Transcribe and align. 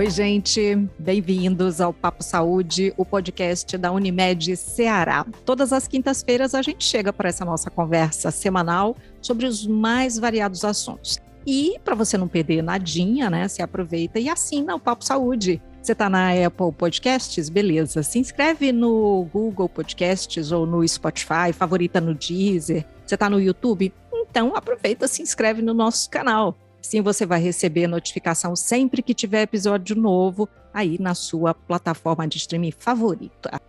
Oi, 0.00 0.08
gente, 0.08 0.88
bem-vindos 0.98 1.78
ao 1.78 1.92
Papo 1.92 2.24
Saúde, 2.24 2.90
o 2.96 3.04
podcast 3.04 3.76
da 3.76 3.92
Unimed 3.92 4.56
Ceará. 4.56 5.26
Todas 5.44 5.74
as 5.74 5.86
quintas-feiras 5.86 6.54
a 6.54 6.62
gente 6.62 6.82
chega 6.82 7.12
para 7.12 7.28
essa 7.28 7.44
nossa 7.44 7.70
conversa 7.70 8.30
semanal 8.30 8.96
sobre 9.20 9.44
os 9.44 9.66
mais 9.66 10.18
variados 10.18 10.64
assuntos. 10.64 11.18
E 11.46 11.78
para 11.84 11.94
você 11.94 12.16
não 12.16 12.28
perder 12.28 12.62
nadinha, 12.62 13.28
né, 13.28 13.46
se 13.46 13.60
aproveita 13.60 14.18
e 14.18 14.30
assina 14.30 14.74
o 14.74 14.80
Papo 14.80 15.04
Saúde. 15.04 15.60
Você 15.82 15.92
está 15.92 16.08
na 16.08 16.30
Apple 16.30 16.72
Podcasts? 16.72 17.50
Beleza. 17.50 18.02
Se 18.02 18.18
inscreve 18.18 18.72
no 18.72 19.28
Google 19.30 19.68
Podcasts 19.68 20.50
ou 20.50 20.64
no 20.64 20.88
Spotify, 20.88 21.52
favorita 21.52 22.00
no 22.00 22.14
Deezer. 22.14 22.86
Você 23.04 23.16
está 23.16 23.28
no 23.28 23.38
YouTube? 23.38 23.92
Então 24.10 24.56
aproveita, 24.56 25.06
se 25.06 25.20
inscreve 25.20 25.60
no 25.60 25.74
nosso 25.74 26.08
canal. 26.08 26.56
Sim, 26.82 27.02
você 27.02 27.26
vai 27.26 27.40
receber 27.40 27.86
notificação 27.86 28.56
sempre 28.56 29.02
que 29.02 29.14
tiver 29.14 29.42
episódio 29.42 29.94
novo 29.94 30.48
aí 30.72 30.98
na 30.98 31.14
sua 31.14 31.52
plataforma 31.54 32.26
de 32.26 32.38
streaming 32.38 32.72
favorita. 32.72 33.60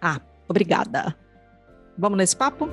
Ah, 0.00 0.20
obrigada. 0.48 1.16
Vamos 1.96 2.18
nesse 2.18 2.36
papo? 2.36 2.68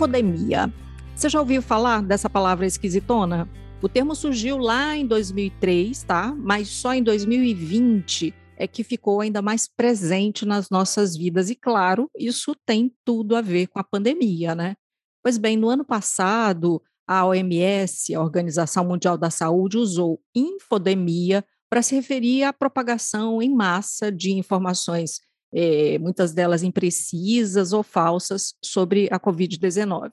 Infodemia. 0.00 0.72
Você 1.14 1.28
já 1.28 1.38
ouviu 1.38 1.60
falar 1.60 2.02
dessa 2.02 2.30
palavra 2.30 2.64
esquisitona? 2.64 3.46
O 3.82 3.88
termo 3.88 4.14
surgiu 4.14 4.56
lá 4.56 4.96
em 4.96 5.06
2003, 5.06 6.02
tá? 6.04 6.34
Mas 6.34 6.68
só 6.68 6.94
em 6.94 7.02
2020 7.02 8.34
é 8.56 8.66
que 8.66 8.82
ficou 8.82 9.20
ainda 9.20 9.42
mais 9.42 9.68
presente 9.68 10.46
nas 10.46 10.70
nossas 10.70 11.14
vidas. 11.14 11.50
E 11.50 11.54
claro, 11.54 12.10
isso 12.18 12.54
tem 12.64 12.90
tudo 13.04 13.36
a 13.36 13.42
ver 13.42 13.66
com 13.66 13.78
a 13.78 13.84
pandemia, 13.84 14.54
né? 14.54 14.74
Pois 15.22 15.36
bem, 15.36 15.54
no 15.54 15.68
ano 15.68 15.84
passado, 15.84 16.80
a 17.06 17.26
OMS, 17.26 18.14
a 18.14 18.22
Organização 18.22 18.86
Mundial 18.86 19.18
da 19.18 19.30
Saúde, 19.30 19.76
usou 19.76 20.18
infodemia 20.34 21.44
para 21.68 21.82
se 21.82 21.94
referir 21.94 22.44
à 22.44 22.54
propagação 22.54 23.42
em 23.42 23.54
massa 23.54 24.10
de 24.10 24.32
informações 24.32 25.20
é, 25.52 25.98
muitas 25.98 26.32
delas 26.32 26.62
imprecisas 26.62 27.72
ou 27.72 27.82
falsas, 27.82 28.54
sobre 28.62 29.08
a 29.10 29.18
Covid-19. 29.18 30.12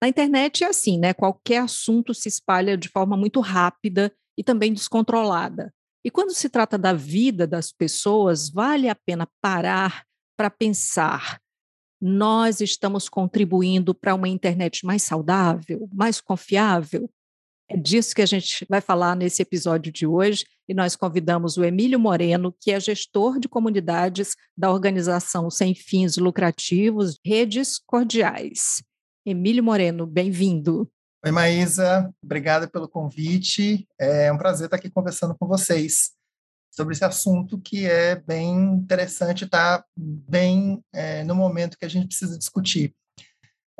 Na 0.00 0.08
internet 0.08 0.64
é 0.64 0.68
assim, 0.68 0.98
né? 0.98 1.12
Qualquer 1.12 1.62
assunto 1.62 2.14
se 2.14 2.28
espalha 2.28 2.76
de 2.76 2.88
forma 2.88 3.16
muito 3.16 3.40
rápida 3.40 4.12
e 4.36 4.44
também 4.44 4.72
descontrolada. 4.72 5.72
E 6.04 6.10
quando 6.10 6.32
se 6.32 6.48
trata 6.48 6.78
da 6.78 6.92
vida 6.92 7.46
das 7.46 7.72
pessoas, 7.72 8.48
vale 8.48 8.88
a 8.88 8.94
pena 8.94 9.28
parar 9.40 10.04
para 10.36 10.48
pensar: 10.48 11.40
nós 12.00 12.60
estamos 12.60 13.08
contribuindo 13.08 13.94
para 13.94 14.14
uma 14.14 14.28
internet 14.28 14.86
mais 14.86 15.02
saudável, 15.02 15.88
mais 15.92 16.20
confiável? 16.20 17.10
É 17.68 17.76
disso 17.76 18.14
que 18.14 18.22
a 18.22 18.26
gente 18.26 18.64
vai 18.68 18.80
falar 18.80 19.16
nesse 19.16 19.42
episódio 19.42 19.92
de 19.92 20.06
hoje 20.06 20.46
e 20.68 20.74
nós 20.74 20.94
convidamos 20.94 21.56
o 21.56 21.64
Emílio 21.64 21.98
Moreno, 21.98 22.54
que 22.60 22.70
é 22.70 22.78
gestor 22.78 23.40
de 23.40 23.48
comunidades 23.48 24.36
da 24.56 24.70
organização 24.70 25.50
sem 25.50 25.74
fins 25.74 26.18
lucrativos 26.18 27.18
Redes 27.24 27.78
Cordiais. 27.78 28.82
Emílio 29.24 29.64
Moreno, 29.64 30.06
bem-vindo. 30.06 30.86
Oi, 31.24 31.32
Maísa, 31.32 32.12
obrigada 32.22 32.68
pelo 32.68 32.86
convite. 32.86 33.88
É 33.98 34.30
um 34.30 34.36
prazer 34.36 34.66
estar 34.66 34.76
aqui 34.76 34.90
conversando 34.90 35.34
com 35.38 35.46
vocês 35.46 36.12
sobre 36.70 36.94
esse 36.94 37.04
assunto 37.04 37.58
que 37.58 37.86
é 37.86 38.16
bem 38.16 38.54
interessante, 38.74 39.44
está 39.44 39.82
bem 39.96 40.80
é, 40.92 41.24
no 41.24 41.34
momento 41.34 41.78
que 41.78 41.84
a 41.84 41.88
gente 41.90 42.08
precisa 42.08 42.38
discutir. 42.38 42.94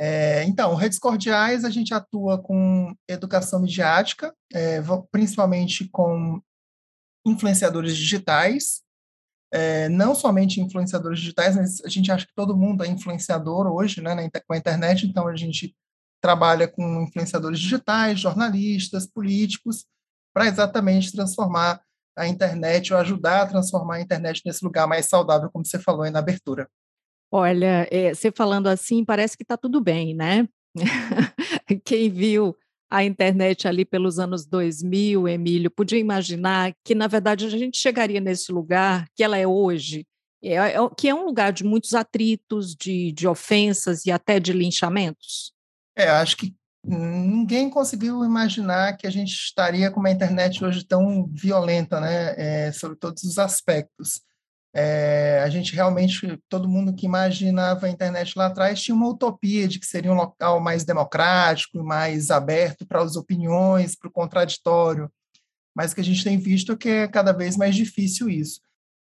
É, 0.01 0.45
então, 0.45 0.75
redes 0.75 0.99
cordiais, 0.99 1.65
a 1.65 1.71
gente 1.71 1.93
atua 1.93 2.39
com 2.39 2.95
educação 3.09 3.61
midiática, 3.61 4.35
é, 4.53 4.81
principalmente 5.11 5.89
com 5.89 6.41
influenciadores 7.31 7.97
digitais, 7.97 8.83
é, 9.53 9.89
não 9.89 10.15
somente 10.15 10.61
influenciadores 10.61 11.21
digitais, 11.21 11.57
mas 11.57 11.81
a 11.85 11.89
gente 11.89 12.13
acha 12.13 12.27
que 12.27 12.35
todo 12.35 12.57
mundo 12.57 12.85
é 12.85 12.89
influenciador 12.89 13.67
hoje, 13.67 14.01
né, 14.01 14.15
com 14.47 14.55
a 14.55 14.59
internet, 14.59 15.07
então 15.07 15.27
a 15.27 15.37
gente 15.37 15.75
trabalha 16.21 16.69
com 16.69 17.03
influenciadores 17.03 17.59
digitais, 17.59 18.21
jornalistas, 18.21 19.07
políticos, 19.07 19.87
para 20.35 20.47
exatamente 20.47 21.13
transformar 21.13 21.81
a 22.17 22.27
internet 22.27 22.93
ou 22.93 22.99
ajudar 22.99 23.43
a 23.43 23.47
transformar 23.47 23.97
a 23.97 24.01
internet 24.01 24.43
nesse 24.45 24.65
lugar 24.65 24.87
mais 24.87 25.07
saudável, 25.07 25.49
como 25.51 25.65
você 25.65 25.79
falou 25.79 26.03
aí 26.03 26.11
na 26.11 26.19
abertura. 26.19 26.69
Olha, 27.31 27.87
é, 27.91 28.15
você 28.15 28.33
falando 28.33 28.67
assim, 28.67 29.05
parece 29.05 29.37
que 29.37 29.43
está 29.43 29.57
tudo 29.57 29.81
bem, 29.81 30.15
né? 30.15 30.49
Quem 31.85 32.11
viu 32.11 32.57
a 32.91 33.05
internet 33.05 33.69
ali 33.69 33.85
pelos 33.85 34.19
anos 34.19 34.47
2000, 34.47 35.29
Emílio, 35.29 35.71
podia 35.71 35.99
imaginar 35.99 36.75
que, 36.85 36.95
na 36.95 37.07
verdade, 37.07 37.45
a 37.45 37.51
gente 37.51 37.79
chegaria 37.79 38.21
nesse 38.21 38.51
lugar 38.51 39.07
que 39.15 39.23
ela 39.23 39.37
é 39.37 39.47
hoje, 39.47 40.07
é, 40.43 40.55
é, 40.55 40.75
que 40.97 41.09
é 41.09 41.15
um 41.15 41.25
lugar 41.25 41.53
de 41.53 41.65
muitos 41.65 41.95
atritos, 41.95 42.75
de, 42.75 43.13
de 43.13 43.27
ofensas 43.27 44.07
e 44.07 44.11
até 44.11 44.39
de 44.41 44.53
linchamentos? 44.53 45.53
É, 45.97 46.09
acho 46.09 46.37
que 46.37 46.55
ninguém 46.85 47.69
conseguiu 47.69 48.25
imaginar 48.25 48.97
que 48.97 49.07
a 49.07 49.11
gente 49.11 49.33
estaria 49.33 49.91
com 49.91 50.01
uma 50.01 50.11
internet 50.11 50.65
hoje 50.65 50.85
tão 50.85 51.27
violenta, 51.27 52.01
né, 52.01 52.35
é, 52.37 52.73
sobre 52.73 52.97
todos 52.97 53.23
os 53.25 53.39
aspectos. 53.39 54.23
É, 54.81 55.43
a 55.43 55.51
gente 55.51 55.75
realmente, 55.75 56.41
todo 56.49 56.69
mundo 56.69 56.95
que 56.95 57.05
imaginava 57.05 57.87
a 57.87 57.91
internet 57.91 58.35
lá 58.37 58.47
atrás 58.47 58.81
tinha 58.81 58.95
uma 58.95 59.09
utopia 59.09 59.67
de 59.67 59.81
que 59.81 59.87
seria 59.87 60.13
um 60.13 60.15
local 60.15 60.61
mais 60.61 60.85
democrático, 60.85 61.83
mais 61.83 62.31
aberto 62.31 62.87
para 62.87 63.03
as 63.03 63.17
opiniões, 63.17 63.97
para 63.97 64.07
o 64.07 64.13
contraditório, 64.13 65.11
mas 65.75 65.93
que 65.93 66.01
a 66.01 66.05
gente 66.05 66.23
tem 66.23 66.39
visto 66.39 66.77
que 66.77 66.89
é 66.89 67.09
cada 67.09 67.33
vez 67.33 67.57
mais 67.57 67.75
difícil 67.75 68.31
isso. 68.31 68.61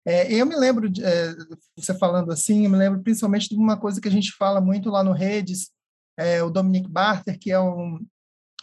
É, 0.05 0.33
eu 0.33 0.45
me 0.45 0.55
lembro, 0.55 0.89
é, 1.01 1.35
você 1.75 1.93
falando 1.93 2.31
assim, 2.31 2.63
eu 2.63 2.69
me 2.69 2.77
lembro 2.77 3.03
principalmente 3.03 3.49
de 3.49 3.57
uma 3.57 3.75
coisa 3.75 3.99
que 3.99 4.07
a 4.07 4.11
gente 4.11 4.31
fala 4.31 4.61
muito 4.61 4.89
lá 4.89 5.03
no 5.03 5.11
Redes, 5.11 5.71
é, 6.17 6.41
o 6.41 6.49
Dominic 6.49 6.89
Barter, 6.89 7.37
que 7.37 7.51
é 7.51 7.59
um, 7.59 7.99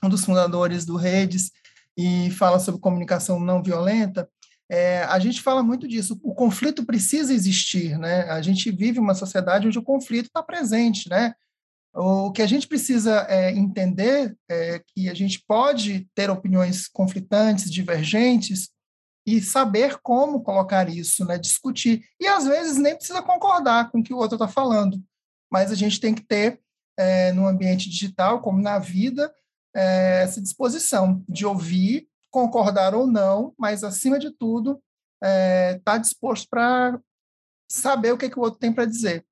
um 0.03 0.09
dos 0.09 0.25
fundadores 0.25 0.87
do 0.87 0.97
Redes, 0.97 1.51
e 1.99 2.31
fala 2.31 2.59
sobre 2.59 2.81
comunicação 2.81 3.39
não 3.39 3.63
violenta, 3.63 4.27
é, 4.71 5.03
a 5.05 5.19
gente 5.19 5.43
fala 5.43 5.63
muito 5.63 5.87
disso. 5.87 6.19
O 6.23 6.35
conflito 6.35 6.85
precisa 6.85 7.33
existir, 7.33 7.99
né? 7.99 8.23
A 8.31 8.41
gente 8.41 8.71
vive 8.71 8.99
uma 8.99 9.15
sociedade 9.15 9.67
onde 9.67 9.79
o 9.79 9.83
conflito 9.83 10.27
está 10.27 10.43
presente, 10.43 11.09
né? 11.09 11.35
O 11.95 12.33
que 12.33 12.43
a 12.43 12.47
gente 12.47 12.67
precisa 12.67 13.25
é, 13.29 13.53
entender 13.53 14.37
é 14.51 14.83
que 14.87 15.09
a 15.09 15.15
gente 15.15 15.45
pode 15.47 16.09
ter 16.15 16.29
opiniões 16.29 16.89
conflitantes, 16.89 17.71
divergentes, 17.71 18.71
e 19.27 19.41
saber 19.41 19.99
como 20.03 20.43
colocar 20.43 20.89
isso, 20.89 21.25
né? 21.25 21.39
Discutir. 21.39 22.05
E 22.21 22.27
às 22.27 22.45
vezes 22.45 22.77
nem 22.77 22.95
precisa 22.95 23.23
concordar 23.23 23.91
com 23.91 24.01
o 24.01 24.03
que 24.03 24.13
o 24.13 24.19
outro 24.19 24.35
está 24.37 24.49
falando, 24.49 25.03
mas 25.51 25.71
a 25.71 25.75
gente 25.75 26.01
tem 26.01 26.15
que 26.15 26.23
ter 26.23 26.61
é, 26.97 27.33
no 27.33 27.47
ambiente 27.47 27.89
digital, 27.89 28.41
como 28.41 28.61
na 28.61 28.79
vida, 28.79 29.33
é, 29.75 30.23
essa 30.23 30.41
disposição 30.41 31.25
de 31.29 31.47
ouvir 31.47 32.09
concordar 32.35 32.97
ou 32.97 33.07
não, 33.07 33.55
mas 33.57 33.85
acima 33.85 34.19
de 34.19 34.29
tudo 34.29 34.83
está 35.23 35.29
é, 35.29 35.81
tá 35.85 35.99
disposto 35.99 36.49
para 36.51 36.99
saber 37.71 38.13
o 38.13 38.19
que, 38.19 38.29
que 38.29 38.37
o 38.37 38.43
outro 38.43 38.59
tem 38.59 38.73
para 38.73 38.87
dizer. 38.87 39.25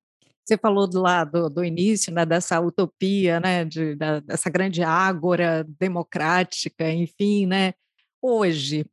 Você 0.45 0.57
falou 0.57 0.87
do 0.87 1.01
lado 1.01 1.49
do 1.49 1.65
início, 1.65 2.13
né, 2.13 2.25
dessa 2.25 2.61
utopia, 2.61 3.41
né, 3.41 3.65
de, 3.65 3.93
da, 3.95 4.21
dessa 4.21 4.49
grande 4.49 4.81
ágora 4.81 5.65
democrática, 5.77 6.89
enfim, 6.89 7.45
né? 7.45 7.73
Hoje, 8.21 8.85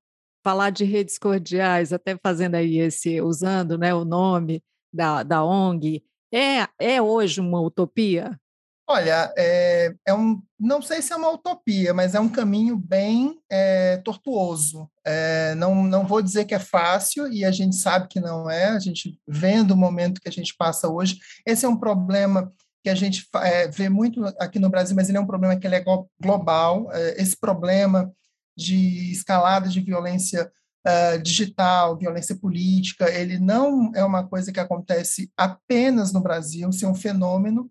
falar 0.42 0.70
de 0.70 0.84
redes 0.84 1.16
cordiais, 1.16 1.92
até 1.92 2.16
fazendo 2.16 2.56
aí 2.56 2.78
esse, 2.78 3.20
usando, 3.20 3.78
né, 3.78 3.94
o 3.94 4.04
nome 4.04 4.60
da, 4.92 5.22
da 5.22 5.44
ONG, 5.44 6.02
é, 6.32 6.66
é 6.80 7.00
hoje 7.00 7.40
uma 7.40 7.60
utopia? 7.60 8.36
Olha, 8.92 9.32
é, 9.38 9.94
é, 10.04 10.12
um, 10.12 10.42
não 10.58 10.82
sei 10.82 11.00
se 11.00 11.12
é 11.12 11.16
uma 11.16 11.30
utopia, 11.30 11.94
mas 11.94 12.16
é 12.16 12.18
um 12.18 12.28
caminho 12.28 12.76
bem 12.76 13.40
é, 13.48 13.98
tortuoso. 13.98 14.90
É, 15.06 15.54
não, 15.54 15.84
não 15.84 16.04
vou 16.04 16.20
dizer 16.20 16.44
que 16.44 16.56
é 16.56 16.58
fácil, 16.58 17.32
e 17.32 17.44
a 17.44 17.52
gente 17.52 17.76
sabe 17.76 18.08
que 18.08 18.18
não 18.18 18.50
é, 18.50 18.64
a 18.64 18.80
gente 18.80 19.16
vendo 19.28 19.70
o 19.70 19.76
momento 19.76 20.20
que 20.20 20.28
a 20.28 20.32
gente 20.32 20.56
passa 20.58 20.88
hoje. 20.88 21.20
Esse 21.46 21.64
é 21.64 21.68
um 21.68 21.76
problema 21.76 22.52
que 22.82 22.90
a 22.90 22.94
gente 22.96 23.28
é, 23.36 23.68
vê 23.68 23.88
muito 23.88 24.24
aqui 24.40 24.58
no 24.58 24.68
Brasil, 24.68 24.96
mas 24.96 25.08
ele 25.08 25.18
é 25.18 25.20
um 25.20 25.26
problema 25.26 25.54
que 25.54 25.68
é 25.68 25.84
global. 26.20 26.90
É, 26.92 27.22
esse 27.22 27.38
problema 27.38 28.12
de 28.56 29.12
escalada 29.12 29.68
de 29.68 29.80
violência 29.80 30.50
uh, 30.84 31.22
digital, 31.22 31.96
violência 31.96 32.34
política, 32.34 33.08
ele 33.08 33.38
não 33.38 33.92
é 33.94 34.04
uma 34.04 34.26
coisa 34.26 34.50
que 34.50 34.58
acontece 34.58 35.30
apenas 35.36 36.12
no 36.12 36.20
Brasil, 36.20 36.68
isso 36.70 36.84
é 36.84 36.88
um 36.88 36.94
fenômeno 36.94 37.70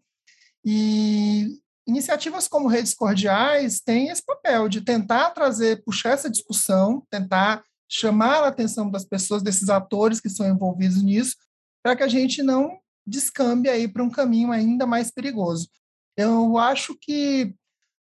e 0.63 1.59
iniciativas 1.87 2.47
como 2.47 2.67
redes 2.67 2.93
cordiais 2.93 3.79
têm 3.79 4.09
esse 4.09 4.23
papel 4.23 4.69
de 4.69 4.81
tentar 4.81 5.31
trazer, 5.31 5.83
puxar 5.83 6.11
essa 6.11 6.29
discussão, 6.29 7.03
tentar 7.09 7.63
chamar 7.89 8.43
a 8.43 8.47
atenção 8.47 8.89
das 8.89 9.03
pessoas, 9.03 9.41
desses 9.41 9.69
atores 9.69 10.19
que 10.19 10.29
são 10.29 10.47
envolvidos 10.47 11.01
nisso, 11.01 11.35
para 11.83 11.95
que 11.95 12.03
a 12.03 12.07
gente 12.07 12.43
não 12.43 12.77
descambe 13.05 13.67
aí 13.67 13.87
para 13.87 14.03
um 14.03 14.09
caminho 14.09 14.51
ainda 14.51 14.85
mais 14.85 15.09
perigoso. 15.09 15.67
Eu 16.15 16.57
acho 16.57 16.95
que 16.99 17.55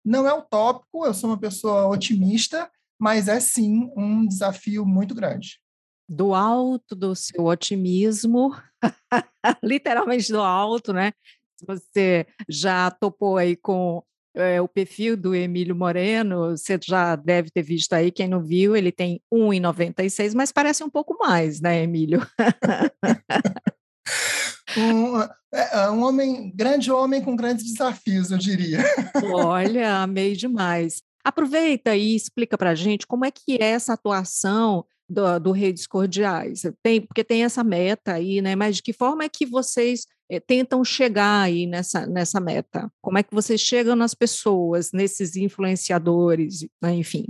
não 0.05 0.29
é 0.29 0.33
utópico, 0.33 1.05
eu 1.05 1.15
sou 1.15 1.31
uma 1.31 1.39
pessoa 1.39 1.89
otimista, 1.89 2.71
mas 2.99 3.27
é 3.27 3.41
sim 3.41 3.91
um 3.97 4.27
desafio 4.27 4.87
muito 4.87 5.15
grande. 5.15 5.59
Do 6.09 6.35
alto 6.35 6.95
do 6.95 7.15
seu 7.17 7.47
otimismo, 7.47 8.55
literalmente 9.63 10.31
do 10.31 10.41
alto, 10.41 10.93
né? 10.93 11.13
Você 11.67 12.27
já 12.49 12.91
topou 12.91 13.37
aí 13.37 13.57
com 13.57 14.03
é, 14.35 14.61
o 14.61 14.69
perfil 14.69 15.17
do 15.17 15.35
Emílio 15.35 15.77
Moreno, 15.77 16.57
você 16.57 16.79
já 16.83 17.17
deve 17.17 17.51
ter 17.51 17.63
visto 17.63 17.93
aí, 17.93 18.11
quem 18.11 18.29
não 18.29 18.43
viu, 18.43 18.75
ele 18.75 18.91
tem 18.91 19.21
1,96, 19.33 20.35
mas 20.35 20.51
parece 20.51 20.83
um 20.83 20.91
pouco 20.91 21.17
mais, 21.19 21.61
né, 21.61 21.83
Emílio? 21.83 22.27
um, 24.77 25.21
é, 25.21 25.31
é, 25.53 25.91
um 25.91 26.03
homem, 26.03 26.51
grande 26.55 26.91
homem 26.91 27.23
com 27.23 27.37
grandes 27.37 27.65
desafios, 27.65 28.31
eu 28.31 28.39
diria. 28.39 28.79
Olha, 29.33 30.03
amei 30.03 30.35
demais. 30.35 31.03
Aproveita 31.25 31.95
e 31.95 32.17
explica 32.17 32.59
para 32.59 32.71
a 32.71 32.75
gente 32.75 33.07
como 33.07 33.25
é 33.25 33.31
que 33.31 33.57
é 33.61 33.71
essa 33.71 33.93
atuação 33.93 34.85
do, 35.13 35.39
do 35.39 35.53
Redes 35.53 35.87
Cordiais. 35.87 36.63
Tem, 36.83 37.01
porque 37.01 37.23
tem 37.23 37.45
essa 37.45 37.63
meta 37.63 38.15
aí, 38.15 38.41
né? 38.41 38.57
Mas 38.57 38.77
de 38.77 38.83
que 38.83 38.93
forma 38.93 39.25
é 39.25 39.29
que 39.29 39.45
vocês 39.47 40.07
é, 40.31 40.41
tentam 40.41 40.83
chegar 40.85 41.43
aí 41.43 41.67
nessa, 41.67 42.07
nessa 42.07 42.41
meta? 42.41 42.91
Como 43.03 43.19
é 43.19 43.23
que 43.23 43.35
vocês 43.35 43.61
chegam 43.61 43.95
nas 43.95 44.15
pessoas, 44.15 44.91
nesses 44.93 45.37
influenciadores, 45.37 46.67
né? 46.83 46.95
enfim? 46.95 47.27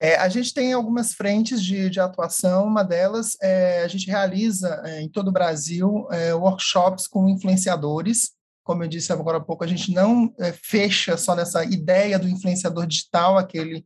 É, 0.00 0.16
a 0.16 0.28
gente 0.28 0.52
tem 0.52 0.72
algumas 0.72 1.14
frentes 1.14 1.62
de, 1.62 1.88
de 1.88 2.00
atuação, 2.00 2.66
uma 2.66 2.82
delas 2.82 3.36
é 3.40 3.84
a 3.84 3.88
gente 3.88 4.08
realiza 4.08 4.82
é, 4.84 5.00
em 5.00 5.08
todo 5.08 5.28
o 5.28 5.32
Brasil 5.32 6.08
é, 6.10 6.34
workshops 6.34 7.06
com 7.06 7.28
influenciadores. 7.28 8.32
Como 8.64 8.82
eu 8.82 8.88
disse 8.88 9.12
agora 9.12 9.38
há 9.38 9.40
pouco, 9.40 9.64
a 9.64 9.66
gente 9.66 9.92
não 9.92 10.32
fecha 10.62 11.16
só 11.16 11.34
nessa 11.34 11.64
ideia 11.64 12.16
do 12.16 12.28
influenciador 12.28 12.86
digital, 12.86 13.36
aquele 13.36 13.84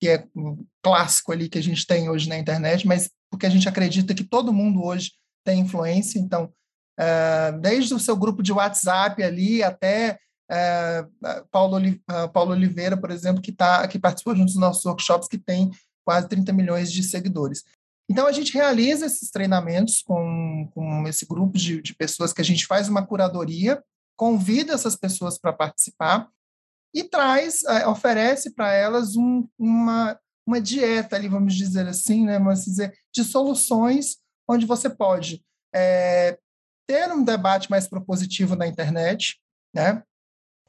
que 0.00 0.08
é 0.08 0.26
um 0.34 0.64
clássico 0.82 1.32
ali 1.32 1.48
que 1.48 1.58
a 1.58 1.62
gente 1.62 1.86
tem 1.86 2.08
hoje 2.08 2.28
na 2.28 2.38
internet, 2.38 2.86
mas 2.86 3.10
porque 3.30 3.46
a 3.46 3.50
gente 3.50 3.68
acredita 3.68 4.14
que 4.14 4.24
todo 4.24 4.52
mundo 4.52 4.82
hoje 4.84 5.12
tem 5.44 5.60
influência, 5.60 6.18
então, 6.18 6.52
é, 6.98 7.52
desde 7.52 7.94
o 7.94 7.98
seu 7.98 8.16
grupo 8.16 8.42
de 8.42 8.52
WhatsApp 8.52 9.22
ali 9.22 9.62
até 9.62 10.18
é, 10.50 11.04
Paulo, 11.50 11.78
Paulo 12.32 12.52
Oliveira, 12.52 12.96
por 12.96 13.10
exemplo, 13.10 13.42
que, 13.42 13.52
tá, 13.52 13.86
que 13.88 13.98
participou 13.98 14.34
de 14.34 14.42
um 14.42 14.46
dos 14.46 14.56
nossos 14.56 14.84
workshops, 14.84 15.28
que 15.28 15.38
tem 15.38 15.70
quase 16.04 16.28
30 16.28 16.52
milhões 16.52 16.92
de 16.92 17.02
seguidores. 17.02 17.64
Então, 18.08 18.26
a 18.26 18.32
gente 18.32 18.54
realiza 18.54 19.06
esses 19.06 19.30
treinamentos 19.30 20.00
com, 20.02 20.70
com 20.72 21.08
esse 21.08 21.26
grupo 21.26 21.58
de, 21.58 21.82
de 21.82 21.94
pessoas 21.94 22.32
que 22.32 22.40
a 22.40 22.44
gente 22.44 22.64
faz 22.64 22.88
uma 22.88 23.04
curadoria, 23.04 23.82
convida 24.16 24.72
essas 24.72 24.94
pessoas 24.94 25.38
para 25.38 25.52
participar 25.52 26.28
e 26.94 27.04
traz, 27.04 27.64
é, 27.64 27.86
oferece 27.86 28.54
para 28.54 28.72
elas 28.72 29.16
um, 29.16 29.46
uma, 29.58 30.18
uma 30.46 30.60
dieta 30.60 31.16
ali, 31.16 31.28
vamos 31.28 31.54
dizer 31.54 31.86
assim, 31.86 32.24
né, 32.24 32.38
vamos 32.38 32.64
dizer, 32.64 32.96
de 33.12 33.24
soluções 33.24 34.18
onde 34.48 34.64
você 34.64 34.88
pode 34.88 35.44
é, 35.74 36.38
ter 36.86 37.12
um 37.12 37.24
debate 37.24 37.70
mais 37.70 37.88
propositivo 37.88 38.54
na 38.54 38.66
internet, 38.66 39.38
né, 39.74 40.02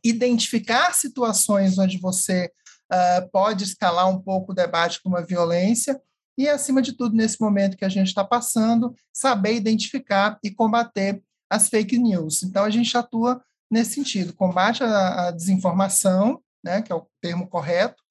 identificar 0.04 0.94
situações 0.94 1.78
onde 1.78 1.98
você 1.98 2.52
uh, 2.92 3.30
pode 3.32 3.64
escalar 3.64 4.10
um 4.10 4.20
pouco 4.20 4.52
o 4.52 4.56
debate 4.56 5.02
com 5.02 5.10
uma 5.10 5.26
violência 5.26 6.00
e, 6.38 6.48
acima 6.48 6.82
de 6.82 6.94
tudo, 6.94 7.16
nesse 7.16 7.42
momento 7.42 7.76
que 7.76 7.86
a 7.86 7.90
gente 7.90 8.08
está 8.08 8.24
passando, 8.24 8.96
saber 9.12 9.56
identificar 9.56 10.38
e 10.44 10.52
combater 10.52 11.22
as 11.50 11.68
fake 11.68 11.98
news. 11.98 12.44
Então, 12.44 12.64
a 12.64 12.70
gente 12.70 12.96
atua 12.96 13.42
nesse 13.70 13.96
sentido, 13.96 14.34
combate 14.34 14.84
à, 14.84 15.32
desinformação, 15.32 16.42
né, 16.64 16.82
que 16.82 16.92
é 16.92 16.96
o 16.96 17.08
termo 17.22 17.48
correto, 17.48 18.02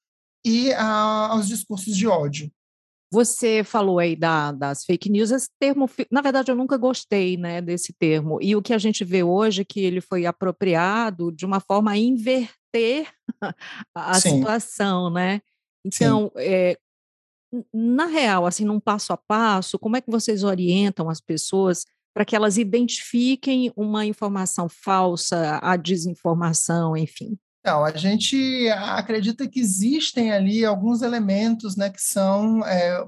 e 0.44 0.72
a, 0.74 1.28
aos 1.28 1.48
discursos 1.48 1.96
de 1.96 2.06
ódio. 2.06 2.50
Você 3.12 3.62
falou 3.62 3.98
aí 3.98 4.16
da, 4.16 4.52
das 4.52 4.84
fake 4.84 5.08
news, 5.08 5.30
esse 5.30 5.48
termo, 5.60 5.88
na 6.10 6.20
verdade, 6.20 6.50
eu 6.50 6.56
nunca 6.56 6.76
gostei 6.76 7.36
né, 7.36 7.60
desse 7.60 7.92
termo. 7.92 8.38
E 8.42 8.56
o 8.56 8.62
que 8.62 8.74
a 8.74 8.78
gente 8.78 9.04
vê 9.04 9.22
hoje 9.22 9.62
é 9.62 9.64
que 9.64 9.80
ele 9.80 10.00
foi 10.00 10.26
apropriado 10.26 11.30
de 11.30 11.46
uma 11.46 11.60
forma 11.60 11.92
a 11.92 11.96
inverter 11.96 13.08
a 13.94 14.14
Sim. 14.14 14.38
situação, 14.38 15.08
né? 15.08 15.40
Então, 15.84 16.32
é, 16.36 16.76
na 17.72 18.06
real, 18.06 18.44
assim, 18.44 18.64
num 18.64 18.80
passo 18.80 19.12
a 19.12 19.16
passo, 19.16 19.78
como 19.78 19.96
é 19.96 20.00
que 20.00 20.10
vocês 20.10 20.42
orientam 20.42 21.08
as 21.08 21.20
pessoas 21.20 21.86
para 22.16 22.24
que 22.24 22.34
elas 22.34 22.56
identifiquem 22.56 23.70
uma 23.76 24.06
informação 24.06 24.70
falsa, 24.70 25.58
a 25.62 25.76
desinformação, 25.76 26.96
enfim? 26.96 27.38
Não, 27.62 27.84
a 27.84 27.94
gente 27.94 28.70
acredita 28.70 29.46
que 29.46 29.60
existem 29.60 30.32
ali 30.32 30.64
alguns 30.64 31.02
elementos 31.02 31.76
né, 31.76 31.90
que 31.90 32.00
são 32.00 32.64
é, 32.64 33.04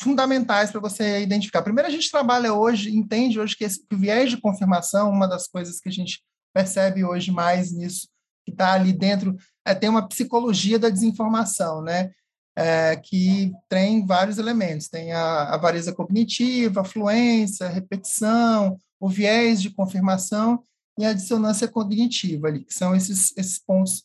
fundamentais 0.00 0.70
para 0.70 0.80
você 0.80 1.20
identificar. 1.20 1.62
Primeiro, 1.62 1.88
a 1.88 1.90
gente 1.90 2.08
trabalha 2.08 2.54
hoje, 2.54 2.96
entende 2.96 3.40
hoje 3.40 3.56
que 3.56 3.64
esse 3.64 3.84
o 3.92 3.96
viés 3.96 4.30
de 4.30 4.40
confirmação, 4.40 5.10
uma 5.10 5.26
das 5.26 5.48
coisas 5.48 5.80
que 5.80 5.88
a 5.88 5.92
gente 5.92 6.22
percebe 6.54 7.04
hoje 7.04 7.32
mais 7.32 7.72
nisso, 7.72 8.06
que 8.44 8.52
está 8.52 8.74
ali 8.74 8.92
dentro, 8.92 9.34
é, 9.66 9.74
tem 9.74 9.90
uma 9.90 10.06
psicologia 10.06 10.78
da 10.78 10.88
desinformação, 10.88 11.82
né? 11.82 12.12
É, 12.54 12.96
que 12.96 13.50
tem 13.68 14.04
vários 14.04 14.38
elementos. 14.38 14.88
Tem 14.88 15.12
a, 15.12 15.54
a 15.54 15.56
variza 15.56 15.92
cognitiva, 15.92 16.82
a 16.82 16.84
fluência, 16.84 17.66
a 17.66 17.70
repetição, 17.70 18.76
o 19.00 19.08
viés 19.08 19.62
de 19.62 19.70
confirmação, 19.70 20.62
e 20.98 21.04
a 21.04 21.12
dissonância 21.12 21.66
cognitiva 21.66 22.48
ali, 22.48 22.64
que 22.64 22.74
são 22.74 22.94
esses, 22.94 23.36
esses 23.36 23.58
pontos 23.58 24.04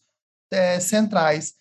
é, 0.51 0.79
centrais. 0.79 1.53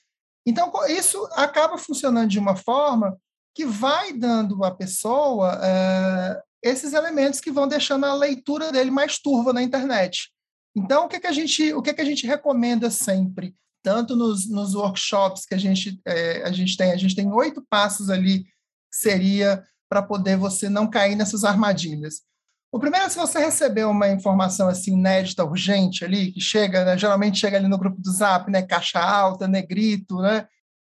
Então, 0.47 0.73
isso 0.89 1.29
acaba 1.33 1.77
funcionando 1.77 2.31
de 2.31 2.39
uma 2.39 2.55
forma 2.55 3.19
que 3.55 3.65
vai 3.65 4.13
dando 4.13 4.63
à 4.65 4.71
pessoa 4.71 5.59
é, 5.63 6.43
esses 6.63 6.93
elementos 6.93 7.41
que 7.41 7.51
vão 7.51 7.67
deixando 7.67 8.07
a 8.07 8.15
leitura 8.15 8.71
dele 8.71 8.91
mais 8.91 9.19
turva 9.19 9.53
na 9.53 9.63
internet. 9.63 10.31
Então, 10.75 11.07
o 11.07 11.09
que, 11.09 11.19
que, 11.19 11.27
a, 11.27 11.33
gente, 11.33 11.73
o 11.73 11.83
que, 11.83 11.93
que 11.93 12.01
a 12.01 12.05
gente 12.05 12.27
recomenda 12.27 12.91
sempre? 12.91 13.57
Tanto 13.87 14.17
nos, 14.17 14.51
nos 14.51 14.75
workshops 14.75 15.47
que 15.47 15.55
a 15.55 15.59
gente, 15.59 16.01
é, 16.05 16.43
a 16.43 16.51
gente 16.51 16.77
tem, 16.77 16.91
a 16.91 16.97
gente 16.97 17.15
tem 17.15 17.33
oito 17.33 17.65
passos 17.71 18.11
ali 18.11 18.43
que 18.43 18.51
seria 18.91 19.63
para 19.89 20.03
poder 20.03 20.37
você 20.37 20.69
não 20.69 20.91
cair 20.91 21.15
nessas 21.15 21.45
armadilhas. 21.45 22.23
O 22.73 22.81
primeiro 22.81 23.07
é 23.07 23.09
se 23.09 23.17
você 23.17 23.39
recebeu 23.39 23.89
uma 23.91 24.09
informação 24.09 24.67
assim 24.67 24.95
inédita, 24.95 25.45
urgente 25.45 26.05
ali, 26.05 26.33
que 26.33 26.41
chega, 26.41 26.85
né, 26.85 26.99
geralmente 26.99 27.39
chega 27.39 27.59
ali 27.59 27.69
no 27.69 27.79
grupo 27.79 28.01
do 28.01 28.11
Zap, 28.11 28.51
né, 28.51 28.61
caixa 28.61 28.99
alta, 28.99 29.47
negrito, 29.47 30.21
né? 30.21 30.49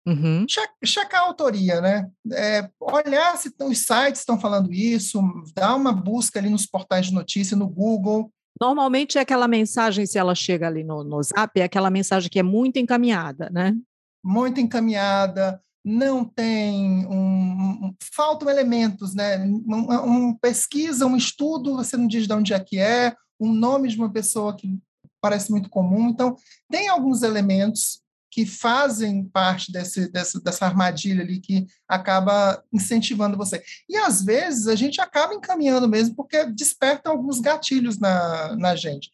Uhum. 0.07 0.45
checar 0.85 1.23
a 1.23 1.25
autoria, 1.25 1.81
né? 1.81 2.09
É, 2.31 2.69
olhar 2.79 3.35
se 3.37 3.53
os 3.59 3.79
sites 3.79 4.21
estão 4.21 4.39
falando 4.39 4.71
isso, 4.71 5.21
dar 5.53 5.75
uma 5.75 5.91
busca 5.91 6.39
ali 6.39 6.49
nos 6.49 6.65
portais 6.65 7.07
de 7.07 7.13
notícia, 7.13 7.57
no 7.57 7.67
Google. 7.67 8.31
Normalmente 8.59 9.17
é 9.17 9.21
aquela 9.21 9.47
mensagem, 9.47 10.05
se 10.05 10.17
ela 10.17 10.33
chega 10.33 10.67
ali 10.67 10.83
no, 10.83 11.03
no 11.03 11.21
Zap, 11.21 11.59
é 11.59 11.63
aquela 11.63 11.89
mensagem 11.89 12.29
que 12.29 12.39
é 12.39 12.43
muito 12.43 12.77
encaminhada, 12.77 13.49
né? 13.51 13.75
Muito 14.23 14.59
encaminhada, 14.59 15.61
não 15.83 16.25
tem 16.25 17.05
um, 17.05 17.85
um, 17.85 17.95
faltam 18.01 18.49
elementos, 18.49 19.13
né? 19.13 19.37
Um, 19.37 19.91
um, 20.29 20.33
pesquisa, 20.33 21.05
um 21.05 21.15
estudo, 21.15 21.75
você 21.75 21.95
não 21.95 22.07
diz 22.07 22.25
de 22.27 22.33
onde 22.33 22.53
é 22.53 22.59
que 22.59 22.79
é, 22.79 23.15
um 23.39 23.53
nome 23.53 23.89
de 23.89 23.97
uma 23.97 24.11
pessoa 24.11 24.55
que 24.55 24.79
parece 25.21 25.51
muito 25.51 25.69
comum. 25.69 26.09
Então, 26.09 26.35
tem 26.71 26.87
alguns 26.87 27.21
elementos 27.21 28.01
que 28.35 28.45
fazem 28.45 29.23
parte 29.23 29.71
desse, 29.71 30.11
dessa, 30.11 30.41
dessa 30.41 30.65
armadilha 30.65 31.23
ali 31.23 31.39
que 31.39 31.65
acaba 31.87 32.61
incentivando 32.73 33.37
você. 33.37 33.63
E 33.87 33.95
às 33.95 34.21
vezes 34.21 34.67
a 34.67 34.75
gente 34.75 34.99
acaba 34.99 35.33
encaminhando 35.33 35.87
mesmo 35.87 36.13
porque 36.15 36.43
desperta 36.47 37.09
alguns 37.09 37.39
gatilhos 37.39 37.97
na, 37.97 38.53
na 38.57 38.75
gente 38.75 39.09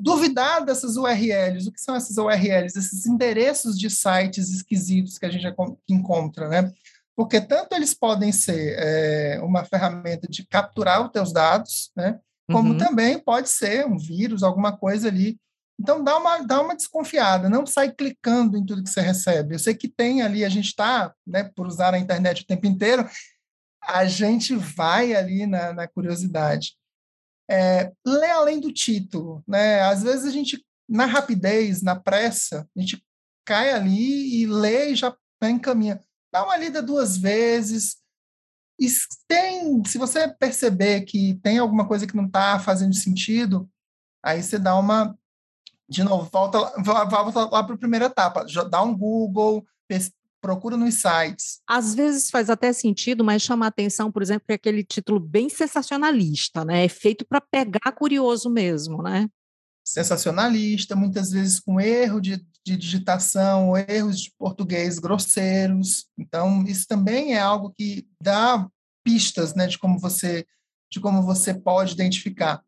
duvidar 0.00 0.64
dessas 0.64 0.96
URLs. 0.96 1.68
O 1.68 1.72
que 1.72 1.82
são 1.82 1.94
essas 1.94 2.16
URLs? 2.16 2.78
Esses 2.78 3.04
endereços 3.04 3.78
de 3.78 3.90
sites 3.90 4.48
esquisitos 4.48 5.18
que 5.18 5.26
a 5.26 5.30
gente 5.30 5.44
encontra, 5.86 6.48
né? 6.48 6.72
Porque 7.14 7.42
tanto 7.42 7.74
eles 7.74 7.92
podem 7.92 8.32
ser 8.32 8.74
é, 8.78 9.38
uma 9.42 9.66
ferramenta 9.66 10.26
de 10.26 10.46
capturar 10.46 11.04
os 11.04 11.12
teus 11.12 11.30
dados, 11.30 11.90
né? 11.94 12.18
Como 12.50 12.72
uhum. 12.72 12.78
também 12.78 13.18
pode 13.18 13.50
ser 13.50 13.84
um 13.86 13.98
vírus, 13.98 14.42
alguma 14.42 14.74
coisa 14.74 15.08
ali. 15.08 15.38
Então, 15.80 16.02
dá 16.02 16.16
uma, 16.18 16.38
dá 16.38 16.60
uma 16.60 16.74
desconfiada, 16.74 17.48
não 17.48 17.64
sai 17.64 17.92
clicando 17.92 18.56
em 18.56 18.66
tudo 18.66 18.82
que 18.82 18.90
você 18.90 19.00
recebe. 19.00 19.54
Eu 19.54 19.58
sei 19.58 19.74
que 19.74 19.88
tem 19.88 20.22
ali, 20.22 20.44
a 20.44 20.48
gente 20.48 20.66
está, 20.66 21.14
né, 21.26 21.44
por 21.54 21.66
usar 21.66 21.94
a 21.94 21.98
internet 21.98 22.42
o 22.42 22.46
tempo 22.46 22.66
inteiro, 22.66 23.08
a 23.82 24.04
gente 24.06 24.56
vai 24.56 25.14
ali 25.14 25.46
na, 25.46 25.72
na 25.72 25.86
curiosidade 25.86 26.78
é, 27.50 27.92
lê 28.06 28.30
além 28.30 28.60
do 28.60 28.72
título. 28.72 29.42
Né? 29.46 29.80
Às 29.80 30.02
vezes 30.02 30.26
a 30.26 30.30
gente 30.30 30.64
na 30.88 31.04
rapidez, 31.04 31.82
na 31.82 31.94
pressa, 31.94 32.66
a 32.76 32.80
gente 32.80 33.04
cai 33.44 33.72
ali 33.72 34.40
e 34.40 34.46
lê 34.46 34.90
e 34.90 34.94
já 34.94 35.14
encaminha. 35.42 36.00
Dá 36.32 36.44
uma 36.44 36.56
lida 36.56 36.82
duas 36.82 37.16
vezes. 37.16 37.96
E 38.80 38.86
tem, 39.26 39.84
se 39.84 39.98
você 39.98 40.28
perceber 40.28 41.02
que 41.02 41.38
tem 41.42 41.58
alguma 41.58 41.86
coisa 41.86 42.06
que 42.06 42.16
não 42.16 42.26
está 42.26 42.58
fazendo 42.58 42.94
sentido, 42.94 43.68
aí 44.22 44.42
você 44.42 44.58
dá 44.58 44.78
uma. 44.78 45.18
De 45.88 46.04
novo, 46.04 46.28
volta, 46.30 46.58
volta 46.82 47.48
lá 47.50 47.64
para 47.64 47.74
a 47.74 47.78
primeira 47.78 48.06
etapa. 48.06 48.44
Dá 48.70 48.82
um 48.82 48.96
Google, 48.96 49.64
procura 50.40 50.76
nos 50.76 50.94
sites. 50.94 51.60
Às 51.66 51.94
vezes 51.94 52.30
faz 52.30 52.50
até 52.50 52.72
sentido, 52.72 53.24
mas 53.24 53.42
chama 53.42 53.66
a 53.66 53.68
atenção, 53.68 54.10
por 54.10 54.22
exemplo, 54.22 54.44
que 54.46 54.52
é 54.52 54.56
aquele 54.56 54.84
título 54.84 55.18
bem 55.20 55.48
sensacionalista, 55.48 56.64
né? 56.64 56.84
É 56.84 56.88
feito 56.88 57.26
para 57.26 57.40
pegar 57.40 57.92
curioso 57.92 58.50
mesmo, 58.50 59.02
né? 59.02 59.28
Sensacionalista, 59.84 60.94
muitas 60.94 61.30
vezes 61.30 61.58
com 61.58 61.80
erro 61.80 62.20
de, 62.20 62.44
de 62.64 62.76
digitação, 62.76 63.76
erros 63.76 64.20
de 64.20 64.32
português 64.38 64.98
grosseiros. 64.98 66.06
Então, 66.18 66.62
isso 66.64 66.86
também 66.86 67.34
é 67.34 67.40
algo 67.40 67.72
que 67.76 68.06
dá 68.22 68.68
pistas, 69.02 69.54
né, 69.54 69.66
de 69.66 69.78
como 69.78 69.98
você 69.98 70.46
de 70.90 71.00
como 71.00 71.22
você 71.22 71.52
pode 71.52 71.92
identificar. 71.92 72.62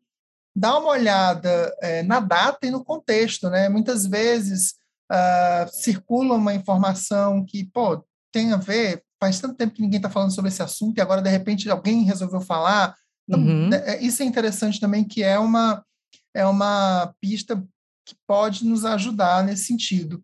Dá 0.55 0.77
uma 0.77 0.89
olhada 0.89 1.73
é, 1.81 2.03
na 2.03 2.19
data 2.19 2.67
e 2.67 2.71
no 2.71 2.83
contexto, 2.83 3.49
né? 3.49 3.69
Muitas 3.69 4.05
vezes 4.05 4.75
uh, 5.11 5.69
circula 5.71 6.35
uma 6.35 6.53
informação 6.53 7.45
que, 7.45 7.65
pô, 7.65 8.05
tem 8.31 8.53
a 8.53 8.57
ver, 8.57 9.03
faz 9.19 9.39
tanto 9.39 9.55
tempo 9.55 9.73
que 9.73 9.81
ninguém 9.81 9.97
está 9.97 10.09
falando 10.09 10.33
sobre 10.33 10.49
esse 10.49 10.61
assunto 10.61 10.97
e 10.97 11.01
agora, 11.01 11.21
de 11.21 11.29
repente, 11.29 11.69
alguém 11.69 12.03
resolveu 12.03 12.41
falar. 12.41 12.95
Então, 13.27 13.39
uhum. 13.39 13.73
É, 13.73 14.01
isso 14.01 14.23
é 14.23 14.25
interessante 14.25 14.79
também, 14.79 15.03
que 15.03 15.23
é 15.23 15.37
uma, 15.37 15.85
é 16.33 16.45
uma 16.45 17.13
pista 17.21 17.61
que 18.05 18.15
pode 18.27 18.65
nos 18.65 18.83
ajudar 18.83 19.43
nesse 19.43 19.65
sentido. 19.65 20.23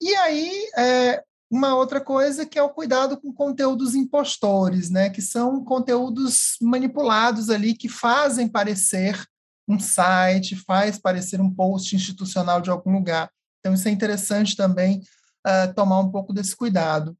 E 0.00 0.14
aí, 0.16 0.70
é, 0.76 1.22
uma 1.50 1.74
outra 1.74 2.00
coisa 2.00 2.46
que 2.46 2.58
é 2.58 2.62
o 2.62 2.68
cuidado 2.68 3.20
com 3.20 3.32
conteúdos 3.32 3.94
impostores, 3.94 4.90
né, 4.90 5.10
que 5.10 5.22
são 5.22 5.64
conteúdos 5.64 6.56
manipulados 6.60 7.50
ali 7.50 7.74
que 7.74 7.88
fazem 7.88 8.48
parecer 8.48 9.24
um 9.68 9.78
site, 9.78 10.56
faz 10.56 10.98
parecer 10.98 11.40
um 11.40 11.52
post 11.52 11.94
institucional 11.94 12.60
de 12.60 12.70
algum 12.70 12.92
lugar. 12.92 13.30
Então, 13.60 13.74
isso 13.74 13.86
é 13.86 13.90
interessante 13.90 14.56
também 14.56 15.02
uh, 15.46 15.74
tomar 15.74 16.00
um 16.00 16.10
pouco 16.10 16.32
desse 16.32 16.56
cuidado. 16.56 17.16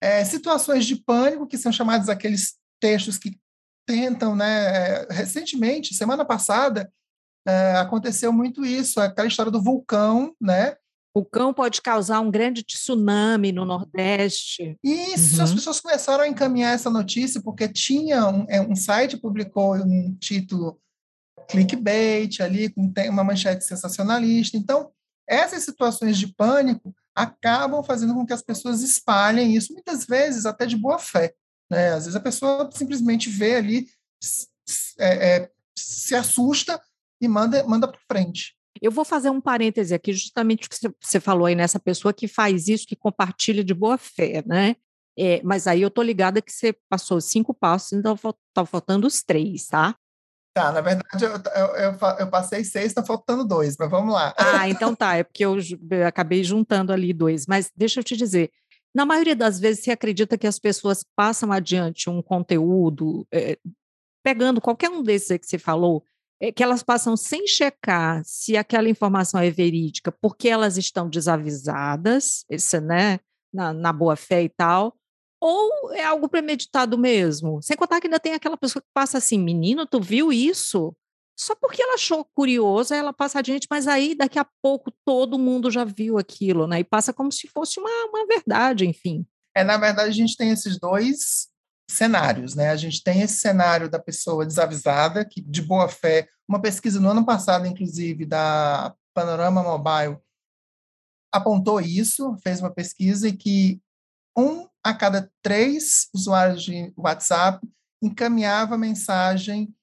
É, 0.00 0.24
situações 0.24 0.86
de 0.86 0.96
pânico, 0.96 1.46
que 1.46 1.58
são 1.58 1.72
chamados 1.72 2.08
aqueles 2.08 2.56
textos 2.80 3.18
que 3.18 3.38
tentam, 3.86 4.36
né? 4.36 4.46
É, 4.46 5.08
recentemente, 5.10 5.94
semana 5.94 6.24
passada, 6.24 6.92
é, 7.46 7.76
aconteceu 7.76 8.32
muito 8.32 8.64
isso, 8.64 9.00
aquela 9.00 9.28
história 9.28 9.50
do 9.50 9.62
vulcão, 9.62 10.34
né? 10.40 10.76
O 11.14 11.20
vulcão 11.20 11.52
pode 11.52 11.82
causar 11.82 12.20
um 12.20 12.30
grande 12.30 12.62
tsunami 12.62 13.50
no 13.50 13.64
Nordeste. 13.64 14.76
Isso, 14.84 15.38
uhum. 15.38 15.44
as 15.44 15.54
pessoas 15.54 15.80
começaram 15.80 16.22
a 16.22 16.28
encaminhar 16.28 16.74
essa 16.74 16.90
notícia 16.90 17.40
porque 17.42 17.66
tinha 17.68 18.28
um, 18.28 18.44
é, 18.48 18.60
um 18.60 18.76
site 18.76 19.16
publicou 19.16 19.74
um 19.74 20.14
título 20.20 20.78
clickbait 21.48 22.40
ali, 22.40 22.68
com 22.68 22.92
uma 23.08 23.24
manchete 23.24 23.64
sensacionalista. 23.64 24.56
Então, 24.56 24.90
essas 25.26 25.62
situações 25.62 26.18
de 26.18 26.28
pânico 26.28 26.94
acabam 27.14 27.82
fazendo 27.82 28.14
com 28.14 28.24
que 28.24 28.32
as 28.32 28.42
pessoas 28.42 28.82
espalhem 28.82 29.54
isso, 29.54 29.72
muitas 29.72 30.06
vezes 30.06 30.46
até 30.46 30.66
de 30.66 30.76
boa 30.76 30.98
fé. 30.98 31.34
Né? 31.70 31.90
Às 31.92 32.04
vezes 32.04 32.16
a 32.16 32.20
pessoa 32.20 32.70
simplesmente 32.72 33.28
vê 33.28 33.56
ali, 33.56 33.88
é, 34.98 35.36
é, 35.36 35.50
se 35.76 36.14
assusta 36.14 36.80
e 37.20 37.26
manda, 37.28 37.64
manda 37.64 37.88
para 37.88 38.00
frente. 38.10 38.56
Eu 38.80 38.92
vou 38.92 39.04
fazer 39.04 39.30
um 39.30 39.40
parêntese 39.40 39.92
aqui, 39.92 40.12
justamente 40.12 40.66
o 40.66 40.70
que 40.70 40.94
você 41.00 41.18
falou 41.18 41.46
aí 41.46 41.54
nessa 41.54 41.80
pessoa 41.80 42.14
que 42.14 42.28
faz 42.28 42.68
isso, 42.68 42.86
que 42.86 42.94
compartilha 42.94 43.64
de 43.64 43.74
boa 43.74 43.98
fé, 43.98 44.42
né? 44.46 44.76
É, 45.18 45.42
mas 45.42 45.66
aí 45.66 45.82
eu 45.82 45.90
tô 45.90 46.00
ligada 46.00 46.40
que 46.40 46.52
você 46.52 46.72
passou 46.88 47.20
cinco 47.20 47.52
passos, 47.52 47.92
então 47.92 48.16
tá 48.54 48.64
faltando 48.64 49.04
os 49.04 49.20
três, 49.20 49.66
tá? 49.66 49.96
Tá, 50.58 50.72
na 50.72 50.80
verdade 50.80 51.24
eu, 51.24 51.30
eu, 51.30 51.96
eu, 52.18 52.28
passei 52.28 52.64
seis, 52.64 52.86
está 52.86 53.04
faltando 53.04 53.46
dois, 53.46 53.76
mas 53.78 53.88
vamos 53.88 54.12
lá. 54.12 54.34
Ah, 54.36 54.68
então 54.68 54.92
tá, 54.92 55.14
é 55.14 55.22
porque 55.22 55.44
eu, 55.44 55.56
eu 55.90 56.04
acabei 56.04 56.42
juntando 56.42 56.92
ali 56.92 57.12
dois. 57.12 57.46
Mas 57.46 57.70
deixa 57.76 58.00
eu 58.00 58.04
te 58.04 58.16
dizer, 58.16 58.50
na 58.92 59.06
maioria 59.06 59.36
das 59.36 59.60
vezes 59.60 59.84
você 59.84 59.92
acredita 59.92 60.36
que 60.36 60.48
as 60.48 60.58
pessoas 60.58 61.04
passam 61.14 61.52
adiante 61.52 62.10
um 62.10 62.20
conteúdo, 62.20 63.24
é, 63.32 63.56
pegando 64.24 64.60
qualquer 64.60 64.90
um 64.90 65.00
desses 65.00 65.38
que 65.38 65.46
você 65.46 65.58
falou, 65.58 66.02
é, 66.40 66.50
que 66.50 66.64
elas 66.64 66.82
passam 66.82 67.16
sem 67.16 67.46
checar 67.46 68.20
se 68.24 68.56
aquela 68.56 68.88
informação 68.88 69.40
é 69.40 69.50
verídica, 69.50 70.10
porque 70.10 70.48
elas 70.48 70.76
estão 70.76 71.08
desavisadas, 71.08 72.44
esse, 72.50 72.80
né, 72.80 73.20
na, 73.54 73.72
na 73.72 73.92
boa 73.92 74.16
fé 74.16 74.42
e 74.42 74.48
tal, 74.48 74.92
ou 75.40 75.92
é 75.92 76.04
algo 76.04 76.28
premeditado 76.28 76.98
mesmo? 76.98 77.62
Sem 77.62 77.76
contar 77.76 78.00
que 78.00 78.06
ainda 78.06 78.20
tem 78.20 78.34
aquela 78.34 78.56
pessoa 78.56 78.82
que 78.82 78.88
passa 78.92 79.18
assim, 79.18 79.38
menino, 79.38 79.86
tu 79.86 80.00
viu 80.00 80.32
isso? 80.32 80.94
Só 81.38 81.54
porque 81.54 81.80
ela 81.80 81.94
achou 81.94 82.24
curioso, 82.34 82.92
ela 82.92 83.12
passa 83.12 83.38
adiante, 83.38 83.68
mas 83.70 83.86
aí 83.86 84.14
daqui 84.14 84.38
a 84.38 84.46
pouco 84.60 84.92
todo 85.04 85.38
mundo 85.38 85.70
já 85.70 85.84
viu 85.84 86.18
aquilo, 86.18 86.66
né? 86.66 86.80
E 86.80 86.84
passa 86.84 87.12
como 87.12 87.30
se 87.30 87.46
fosse 87.46 87.78
uma, 87.78 87.90
uma 88.06 88.26
verdade, 88.26 88.84
enfim. 88.84 89.24
É, 89.54 89.62
na 89.62 89.76
verdade, 89.76 90.08
a 90.08 90.12
gente 90.12 90.36
tem 90.36 90.50
esses 90.50 90.78
dois 90.78 91.48
cenários, 91.88 92.54
né? 92.54 92.70
A 92.70 92.76
gente 92.76 93.02
tem 93.02 93.22
esse 93.22 93.36
cenário 93.36 93.88
da 93.88 93.98
pessoa 94.00 94.44
desavisada, 94.44 95.24
que 95.24 95.40
de 95.40 95.62
boa 95.62 95.88
fé, 95.88 96.28
uma 96.48 96.60
pesquisa 96.60 97.00
no 97.00 97.10
ano 97.10 97.24
passado, 97.24 97.66
inclusive, 97.66 98.26
da 98.26 98.94
Panorama 99.14 99.62
Mobile, 99.62 100.18
apontou 101.32 101.80
isso, 101.80 102.36
fez 102.42 102.60
uma 102.60 102.70
pesquisa 102.70 103.28
e 103.28 103.36
que 103.36 103.80
um 104.38 104.68
a 104.82 104.94
cada 104.94 105.30
três 105.42 106.08
usuários 106.14 106.62
de 106.62 106.92
WhatsApp 106.96 107.66
encaminhava 108.00 108.78
mensagem 108.78 109.74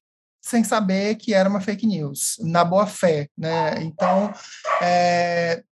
sem 0.41 0.63
saber 0.63 1.15
que 1.15 1.33
era 1.33 1.49
uma 1.49 1.59
fake 1.59 1.85
news, 1.87 2.37
na 2.39 2.63
boa 2.63 2.85
fé, 2.85 3.27
né? 3.35 3.81
Então, 3.81 4.31
é, 4.81 5.63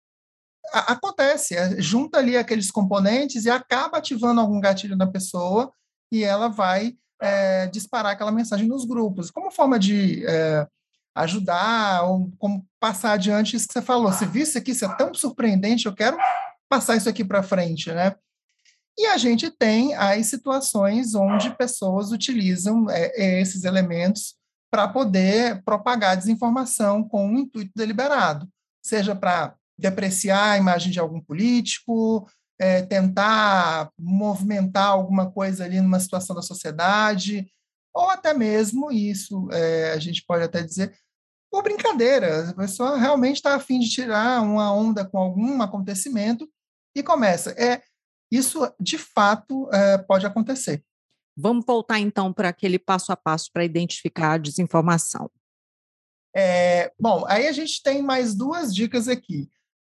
acontece, 0.72 1.56
é, 1.56 1.80
junta 1.80 2.18
ali 2.18 2.36
aqueles 2.36 2.70
componentes 2.70 3.44
e 3.44 3.50
acaba 3.50 3.98
ativando 3.98 4.40
algum 4.40 4.60
gatilho 4.60 4.96
na 4.96 5.06
pessoa 5.06 5.72
e 6.10 6.24
ela 6.24 6.48
vai 6.48 6.96
é, 7.22 7.68
disparar 7.68 8.12
aquela 8.12 8.32
mensagem 8.32 8.66
nos 8.66 8.84
grupos, 8.84 9.30
como 9.30 9.50
forma 9.50 9.78
de 9.78 10.26
é, 10.26 10.66
ajudar 11.14 12.02
ou 12.02 12.32
como 12.38 12.66
passar 12.80 13.12
adiante 13.12 13.54
isso 13.54 13.68
que 13.68 13.74
você 13.74 13.82
falou. 13.82 14.12
Se 14.12 14.26
viu 14.26 14.42
isso 14.42 14.58
aqui, 14.58 14.72
isso 14.72 14.84
é 14.84 14.96
tão 14.96 15.14
surpreendente, 15.14 15.86
eu 15.86 15.94
quero 15.94 16.18
passar 16.68 16.96
isso 16.96 17.08
aqui 17.08 17.24
para 17.24 17.44
frente, 17.44 17.92
né? 17.92 18.16
E 18.98 19.06
a 19.06 19.16
gente 19.16 19.50
tem 19.50 19.94
as 19.94 20.26
situações 20.26 21.14
onde 21.14 21.56
pessoas 21.56 22.12
utilizam 22.12 22.88
é, 22.88 23.12
é 23.16 23.40
esses 23.40 23.64
elementos 23.64 24.36
para 24.70 24.88
poder 24.88 25.62
propagar 25.64 26.16
desinformação 26.16 27.06
com 27.06 27.26
um 27.26 27.38
intuito 27.38 27.72
deliberado, 27.76 28.48
seja 28.84 29.14
para 29.14 29.54
depreciar 29.78 30.52
a 30.52 30.58
imagem 30.58 30.92
de 30.92 31.00
algum 31.00 31.20
político, 31.20 32.28
é, 32.58 32.82
tentar 32.82 33.90
movimentar 33.98 34.86
alguma 34.86 35.30
coisa 35.30 35.64
ali 35.64 35.80
numa 35.80 36.00
situação 36.00 36.34
da 36.34 36.42
sociedade, 36.42 37.48
ou 37.92 38.10
até 38.10 38.34
mesmo 38.34 38.90
isso, 38.90 39.48
é, 39.52 39.92
a 39.92 39.98
gente 39.98 40.24
pode 40.26 40.42
até 40.42 40.62
dizer, 40.62 40.92
por 41.50 41.62
brincadeira, 41.62 42.50
a 42.50 42.54
pessoa 42.54 42.96
realmente 42.96 43.36
está 43.36 43.54
afim 43.54 43.78
de 43.78 43.88
tirar 43.88 44.42
uma 44.42 44.74
onda 44.74 45.04
com 45.04 45.18
algum 45.18 45.62
acontecimento 45.62 46.48
e 46.96 47.02
começa. 47.02 47.52
É, 47.52 47.80
isso, 48.36 48.60
de 48.80 48.98
fato, 48.98 49.68
é, 49.72 49.98
pode 49.98 50.26
acontecer. 50.26 50.82
Vamos 51.36 51.64
voltar, 51.66 51.98
então, 51.98 52.32
para 52.32 52.48
aquele 52.48 52.78
passo 52.78 53.12
a 53.12 53.16
passo 53.16 53.50
para 53.52 53.64
identificar 53.64 54.32
a 54.32 54.38
desinformação. 54.38 55.30
É, 56.34 56.92
bom, 56.98 57.24
aí 57.28 57.46
a 57.46 57.52
gente 57.52 57.82
tem 57.82 58.02
mais 58.02 58.34
duas 58.34 58.74
dicas 58.74 59.08
aqui. 59.08 59.48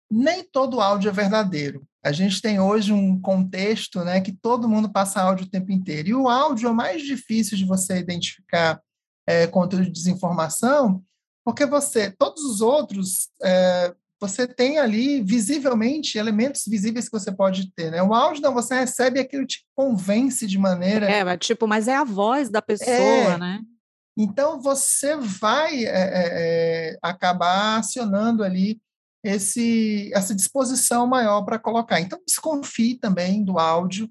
Nem 0.09 0.43
todo 0.43 0.81
áudio 0.81 1.09
é 1.09 1.11
verdadeiro. 1.11 1.87
A 2.03 2.11
gente 2.11 2.41
tem 2.41 2.59
hoje 2.59 2.93
um 2.93 3.19
contexto 3.19 4.03
né, 4.03 4.21
que 4.21 4.31
todo 4.31 4.69
mundo 4.69 4.91
passa 4.91 5.21
áudio 5.21 5.45
o 5.45 5.49
tempo 5.49 5.71
inteiro. 5.71 6.09
E 6.09 6.13
o 6.13 6.29
áudio 6.29 6.67
é 6.67 6.71
o 6.71 6.75
mais 6.75 7.01
difícil 7.01 7.57
de 7.57 7.65
você 7.65 7.97
identificar 7.97 8.79
é, 9.27 9.47
conteúdo 9.47 9.85
de 9.85 9.91
desinformação, 9.91 11.03
porque 11.43 11.65
você, 11.65 12.11
todos 12.11 12.43
os 12.43 12.61
outros, 12.61 13.29
é, 13.43 13.93
você 14.27 14.47
tem 14.47 14.79
ali 14.79 15.21
visivelmente 15.21 16.17
elementos 16.17 16.63
visíveis 16.67 17.07
que 17.07 17.17
você 17.17 17.31
pode 17.31 17.71
ter, 17.73 17.91
né? 17.91 18.01
O 18.01 18.13
áudio 18.13 18.41
não, 18.41 18.53
você 18.53 18.75
recebe 18.75 19.19
aquilo 19.19 19.45
te 19.45 19.65
convence 19.75 20.47
de 20.47 20.57
maneira. 20.57 21.09
É, 21.09 21.23
mas, 21.23 21.39
tipo, 21.39 21.67
mas 21.67 21.87
é 21.87 21.95
a 21.95 22.03
voz 22.03 22.49
da 22.49 22.61
pessoa, 22.61 22.93
é. 22.93 23.37
né? 23.37 23.61
Então 24.17 24.61
você 24.61 25.15
vai 25.17 25.83
é, 25.83 25.89
é, 25.89 26.91
é 26.93 26.97
acabar 27.01 27.79
acionando 27.79 28.43
ali 28.43 28.79
esse, 29.23 30.11
essa 30.13 30.33
disposição 30.33 31.05
maior 31.05 31.43
para 31.43 31.59
colocar. 31.59 31.99
Então 31.99 32.21
desconfie 32.25 32.95
também 32.95 33.43
do 33.43 33.59
áudio, 33.59 34.09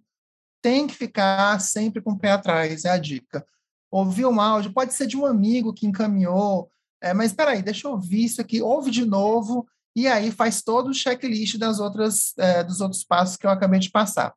tem 0.62 0.87
que 0.87 0.94
ficar 0.94 1.61
sempre 1.61 2.02
com 2.02 2.12
o 2.12 2.18
pé 2.18 2.33
atrás, 2.33 2.85
é 2.85 2.90
a 2.90 2.99
dica. 2.99 3.47
Ouvir 3.90 4.26
um 4.26 4.40
áudio, 4.40 4.73
pode 4.73 4.92
ser 4.92 5.06
de 5.06 5.16
um 5.16 5.25
amigo 5.25 5.73
que 5.73 5.87
encaminhou, 5.87 6.71
é, 7.00 7.14
mas 7.14 7.30
espera 7.30 7.52
aí, 7.52 7.62
deixa 7.62 7.87
eu 7.87 7.92
ouvir 7.92 8.25
isso 8.25 8.40
aqui, 8.40 8.61
ouve 8.61 8.90
de 8.90 9.04
novo, 9.04 9.66
e 9.95 10.09
aí 10.09 10.31
faz 10.31 10.63
todo 10.63 10.89
o 10.89 10.95
checklist 10.95 11.57
das 11.57 11.79
outras, 11.79 12.33
é, 12.39 12.65
dos 12.65 12.81
outros 12.81 13.05
passos 13.05 13.37
que 13.37 13.47
eu 13.47 13.51
acabei 13.51 13.79
de 13.79 13.91
passar. 13.91 14.35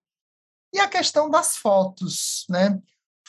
E 0.73 0.79
a 0.79 0.87
questão 0.87 1.29
das 1.29 1.57
fotos, 1.57 2.45
né? 2.49 2.79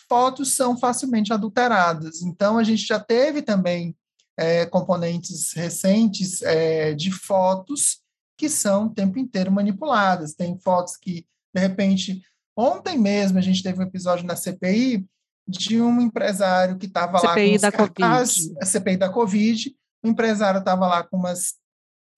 Fotos 0.09 0.55
são 0.55 0.77
facilmente 0.77 1.33
adulteradas, 1.33 2.23
então 2.23 2.59
a 2.59 2.65
gente 2.65 2.87
já 2.87 2.99
teve 2.99 3.43
também 3.43 3.97
é, 4.39 4.65
componentes 4.67 5.53
recentes 5.53 6.43
é, 6.43 6.95
de 6.95 7.11
fotos 7.11 8.01
que 8.39 8.49
são 8.49 8.87
o 8.87 8.95
tempo 8.95 9.19
inteiro 9.19 9.51
manipuladas. 9.51 10.35
Tem 10.35 10.57
fotos 10.61 10.97
que, 10.97 11.27
de 11.53 11.61
repente, 11.61 12.23
ontem 12.57 12.97
mesmo 12.97 13.37
a 13.37 13.43
gente 13.43 13.63
teve 13.63 13.81
um 13.81 13.87
episódio 13.87 14.25
na 14.25 14.37
CPI 14.37 15.05
de 15.47 15.81
um 15.81 16.01
empresário 16.01 16.79
que 16.79 16.87
estava 16.87 17.21
lá 17.21 17.35
com 17.35 17.57
da 17.57 17.73
cartazes, 17.73 18.55
a 18.61 18.65
CPI 18.65 18.97
da 18.97 19.09
Covid, 19.09 19.75
o 20.05 20.09
empresário 20.09 20.61
estava 20.61 20.87
lá 20.87 21.03
com 21.03 21.17
umas 21.17 21.55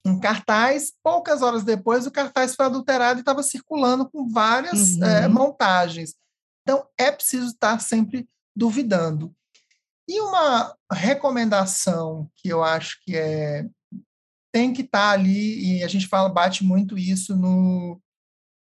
um 0.04 0.18
cartaz, 0.18 0.92
poucas 1.02 1.42
horas 1.42 1.62
depois 1.62 2.06
o 2.06 2.10
cartaz 2.10 2.54
foi 2.54 2.66
adulterado 2.66 3.18
e 3.18 3.22
estava 3.22 3.42
circulando 3.42 4.08
com 4.08 4.28
várias 4.28 4.96
uhum. 4.96 5.04
é, 5.04 5.28
montagens. 5.28 6.14
Então, 6.62 6.86
é 6.98 7.10
preciso 7.10 7.48
estar 7.48 7.80
sempre 7.80 8.28
duvidando. 8.56 9.34
E 10.08 10.20
uma 10.20 10.74
recomendação 10.90 12.28
que 12.36 12.48
eu 12.48 12.64
acho 12.64 12.98
que 13.04 13.16
é 13.16 13.66
tem 14.52 14.72
que 14.72 14.82
estar 14.82 15.10
ali, 15.10 15.78
e 15.78 15.84
a 15.84 15.88
gente 15.88 16.08
fala, 16.08 16.28
bate 16.28 16.64
muito 16.64 16.98
isso 16.98 17.36
no, 17.36 18.00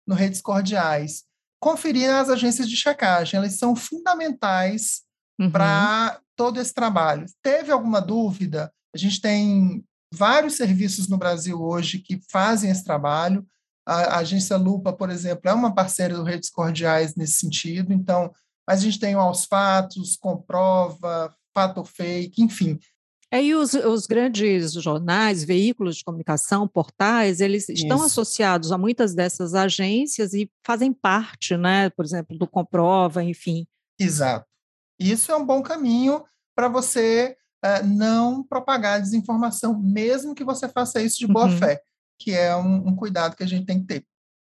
no 0.07 0.13
Redes 0.13 0.39
Cordiais, 0.39 1.23
conferir 1.59 2.07
as 2.09 2.29
agências 2.29 2.69
de 2.69 2.75
checagem, 2.75 3.37
elas 3.37 3.57
são 3.57 3.75
fundamentais 3.75 5.01
uhum. 5.39 5.49
para 5.49 6.21
todo 6.35 6.59
esse 6.59 6.73
trabalho. 6.73 7.25
Teve 7.41 7.71
alguma 7.71 7.99
dúvida? 7.99 8.71
A 8.93 8.97
gente 8.97 9.19
tem 9.19 9.83
vários 10.13 10.55
serviços 10.55 11.07
no 11.07 11.17
Brasil 11.17 11.61
hoje 11.61 11.99
que 11.99 12.19
fazem 12.29 12.69
esse 12.69 12.83
trabalho. 12.83 13.45
A, 13.85 13.95
a 13.95 14.17
agência 14.19 14.57
Lupa, 14.57 14.93
por 14.93 15.09
exemplo, 15.09 15.49
é 15.49 15.53
uma 15.53 15.73
parceira 15.73 16.15
do 16.15 16.23
Redes 16.23 16.49
Cordiais 16.49 17.15
nesse 17.15 17.33
sentido. 17.33 17.93
Então, 17.93 18.31
a 18.67 18.75
gente 18.75 18.99
tem 18.99 19.15
o 19.15 19.19
Aos 19.19 19.45
Fatos, 19.45 20.15
Comprova, 20.17 21.33
Fato 21.53 21.83
Fake, 21.83 22.41
enfim. 22.41 22.79
É, 23.33 23.41
e 23.41 23.55
os, 23.55 23.73
os, 23.73 24.05
grandes 24.05 24.73
jornais, 24.73 25.43
veículos 25.43 25.95
de 25.95 26.03
comunicação, 26.03 26.67
portais, 26.67 27.39
eles 27.39 27.69
estão 27.69 27.97
Isso. 27.97 28.07
associados 28.07 28.73
a 28.73 28.77
muitas 28.77 29.15
dessas 29.15 29.55
agências 29.55 30.33
e 30.33 30.51
fazem 30.65 30.91
parte, 30.91 31.55
né, 31.55 31.89
por 31.91 32.03
exemplo, 32.03 32.37
do 32.37 32.45
Comprova, 32.45 33.23
enfim. 33.23 33.65
Exato. 33.97 34.45
Isso 34.99 35.31
é 35.31 35.35
um 35.35 35.45
bom 35.45 35.61
caminho 35.63 36.23
para 36.53 36.67
você 36.67 37.37
uh, 37.63 37.85
não 37.85 38.43
propagar 38.43 39.01
desinformação, 39.01 39.79
mesmo 39.79 40.35
que 40.35 40.43
você 40.43 40.67
faça 40.67 41.01
isso 41.01 41.19
de 41.19 41.27
boa 41.27 41.45
uhum. 41.45 41.57
fé, 41.57 41.81
que 42.19 42.31
é 42.31 42.55
um, 42.55 42.89
um 42.89 42.95
cuidado 42.95 43.35
que 43.35 43.43
a 43.43 43.47
gente 43.47 43.65
tem 43.65 43.79
que 43.79 43.87
ter. 43.87 44.05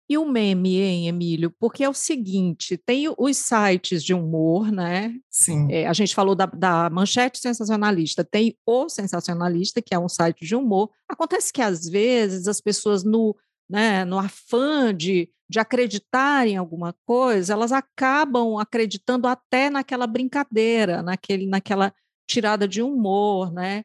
E 0.10 0.18
o 0.18 0.26
meme, 0.26 0.82
hein, 0.82 1.08
Emílio? 1.08 1.50
Porque 1.58 1.84
é 1.84 1.90
o 1.90 1.94
seguinte: 1.94 2.78
tem 2.78 3.14
os 3.18 3.38
sites 3.38 4.04
de 4.04 4.14
humor, 4.14 4.72
né? 4.72 5.16
Sim. 5.30 5.68
É, 5.72 5.88
a 5.88 5.94
gente 5.94 6.14
falou 6.14 6.36
da, 6.36 6.46
da, 6.46 6.90
Manchete 6.90 7.40
Sensacionalista, 7.40 8.24
tem 8.24 8.58
o 8.66 8.90
Sensacionalista, 8.90 9.82
que 9.82 9.96
é 9.96 10.00
um 10.00 10.10
site 10.10 10.46
de 10.46 10.56
humor. 10.56 10.90
Acontece 11.08 11.54
que, 11.54 11.62
às 11.62 11.88
vezes, 11.88 12.48
as 12.48 12.60
pessoas, 12.60 13.04
no, 13.04 13.36
né, 13.70 14.04
no 14.04 14.20
afã 14.20 14.94
de, 14.94 15.30
de 15.50 15.60
acreditar 15.60 16.48
em 16.48 16.58
alguma 16.58 16.94
coisa, 17.06 17.54
elas 17.54 17.72
acabam 17.72 18.58
acreditando 18.58 19.26
até 19.28 19.70
naquela 19.70 20.06
brincadeira, 20.06 21.02
naquele, 21.02 21.48
naquela 21.48 21.94
tirada 22.28 22.68
de 22.68 22.82
humor, 22.82 23.52
né? 23.52 23.84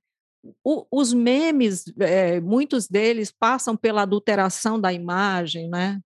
O, 0.65 0.87
os 0.91 1.13
memes, 1.13 1.85
é, 1.99 2.41
muitos 2.41 2.87
deles 2.87 3.31
passam 3.31 3.77
pela 3.77 4.03
adulteração 4.03 4.81
da 4.81 4.93
imagem, 4.93 5.69
né? 5.69 6.01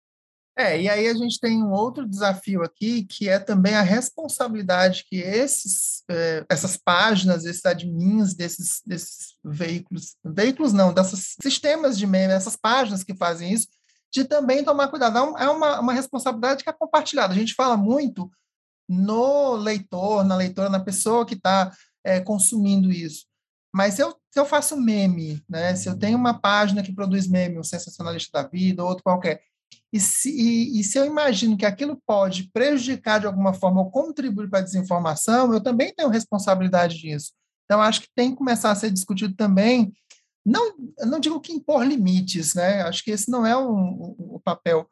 É, 0.57 0.79
e 0.79 0.89
aí 0.89 1.09
a 1.09 1.15
gente 1.15 1.41
tem 1.41 1.63
um 1.63 1.73
outro 1.73 2.07
desafio 2.07 2.63
aqui, 2.63 3.05
que 3.05 3.27
é 3.27 3.39
também 3.39 3.75
a 3.75 3.81
responsabilidade 3.81 5.05
que 5.09 5.17
esses, 5.17 6.03
é, 6.11 6.45
essas 6.49 6.77
páginas, 6.77 7.47
esses 7.47 7.65
admins 7.65 8.35
desses, 8.35 8.83
desses 8.85 9.39
veículos, 9.43 10.15
veículos 10.23 10.75
não, 10.75 10.93
desses 10.93 11.37
sistemas 11.43 11.97
de 11.97 12.07
meme, 12.07 12.35
essas 12.35 12.55
páginas 12.55 13.03
que 13.03 13.15
fazem 13.15 13.51
isso, 13.51 13.69
de 14.13 14.25
também 14.25 14.63
tomar 14.63 14.89
cuidado. 14.89 15.17
É, 15.17 15.45
é 15.45 15.49
uma, 15.49 15.81
uma 15.81 15.93
responsabilidade 15.95 16.63
que 16.63 16.69
é 16.69 16.73
compartilhada. 16.73 17.33
A 17.33 17.37
gente 17.37 17.55
fala 17.55 17.77
muito 17.77 18.31
no 18.87 19.55
leitor, 19.55 20.23
na 20.23 20.37
leitora, 20.37 20.69
na 20.69 20.81
pessoa 20.81 21.25
que 21.25 21.35
está 21.35 21.73
é, 22.05 22.21
consumindo 22.21 22.91
isso. 22.91 23.27
Mas 23.75 23.95
se 23.95 24.03
eu, 24.03 24.11
se 24.31 24.39
eu 24.39 24.45
faço 24.45 24.77
meme, 24.77 25.43
né, 25.49 25.75
se 25.75 25.89
eu 25.89 25.99
tenho 25.99 26.19
uma 26.19 26.39
página 26.39 26.83
que 26.83 26.95
produz 26.95 27.27
meme, 27.27 27.59
um 27.59 27.65
sensacionalista 27.65 28.43
da 28.43 28.49
vida, 28.49 28.83
ou 28.83 28.89
outro 28.89 29.05
qualquer, 29.05 29.43
e 29.93 30.01
se, 30.01 30.31
e, 30.31 30.81
e 30.81 30.85
se 30.85 30.99
eu 30.99 31.05
imagino 31.05 31.57
que 31.57 31.67
aquilo 31.67 32.01
pode 32.07 32.51
prejudicar 32.53 33.21
de 33.21 33.27
alguma 33.27 33.53
forma 33.53 33.81
ou 33.81 33.91
contribuir 33.91 34.49
para 34.49 34.61
a 34.61 34.63
desinformação, 34.63 35.53
eu 35.53 35.61
também 35.63 35.93
tenho 35.95 36.09
responsabilidade 36.09 36.99
disso. 36.99 37.33
Então, 37.65 37.81
acho 37.81 38.03
que 38.03 38.09
tem 38.15 38.31
que 38.31 38.37
começar 38.37 38.71
a 38.71 38.75
ser 38.75 38.91
discutido 38.91 39.35
também, 39.35 39.93
não, 40.45 40.75
não 41.07 41.21
digo 41.21 41.41
que 41.41 41.53
impor 41.53 41.85
limites, 41.85 42.55
né? 42.55 42.83
acho 42.83 43.05
que 43.05 43.11
esse 43.11 43.31
não 43.31 43.47
é 43.47 43.57
o, 43.57 44.41
papel, 44.45 44.89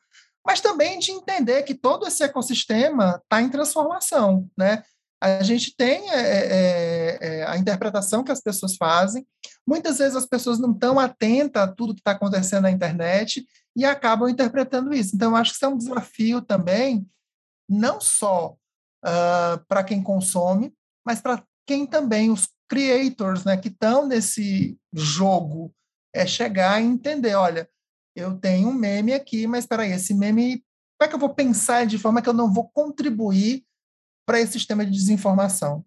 mas 0.47 0.61
também 0.61 0.99
de 0.99 1.11
entender 1.11 1.63
que 1.65 1.75
todo 1.75 2.07
esse 2.07 2.23
ecossistema 2.23 3.21
está 3.23 3.43
em 3.43 3.51
transformação. 3.51 4.49
Né? 4.57 4.83
A 5.23 5.43
gente 5.43 5.77
tem 5.77 6.11
é, 6.11 7.19
é, 7.21 7.47
a 7.47 7.57
interpretação 7.59 8.25
que 8.25 8.33
as 8.33 8.41
pessoas 8.41 8.77
fazem, 8.77 9.27
muitas 9.67 9.99
vezes 9.99 10.17
as 10.17 10.27
pessoas 10.27 10.59
não 10.59 10.73
estão 10.73 10.99
atentas 10.99 11.63
a 11.63 11.69
tudo 11.69 11.95
que 11.95 12.01
está 12.01 12.13
acontecendo 12.13 12.63
na 12.63 12.71
internet 12.71 13.47
e 13.77 13.85
acabam 13.85 14.29
interpretando 14.29 14.95
isso. 14.95 15.15
Então, 15.15 15.37
acho 15.37 15.51
que 15.51 15.57
isso 15.57 15.65
é 15.67 15.69
um 15.69 15.77
desafio 15.77 16.41
também, 16.41 17.07
não 17.69 18.01
só 18.01 18.57
uh, 19.05 19.65
para 19.69 19.85
quem 19.85 20.03
consome, 20.03 20.73
mas 21.07 21.21
para 21.21 21.43
quem 21.67 21.87
também, 21.87 22.31
os 22.31 22.49
creators, 22.69 23.45
né, 23.45 23.57
que 23.57 23.69
estão 23.69 24.07
nesse 24.07 24.79
jogo, 24.93 25.73
é 26.15 26.27
chegar 26.27 26.81
e 26.81 26.87
entender, 26.87 27.35
olha, 27.35 27.69
eu 28.17 28.37
tenho 28.39 28.69
um 28.69 28.75
meme 28.75 29.13
aqui, 29.13 29.47
mas 29.47 29.65
espera 29.65 29.83
aí, 29.83 29.93
esse 29.93 30.15
meme, 30.15 30.65
como 30.99 31.07
é 31.07 31.09
que 31.09 31.15
eu 31.15 31.19
vou 31.19 31.35
pensar 31.35 31.87
de 31.87 31.99
forma 31.99 32.23
que 32.23 32.29
eu 32.29 32.33
não 32.33 32.53
vou 32.53 32.69
contribuir 32.73 33.65
para 34.31 34.41
esse 34.41 34.53
sistema 34.53 34.87
de 34.87 34.93
desinformação? 34.93 35.85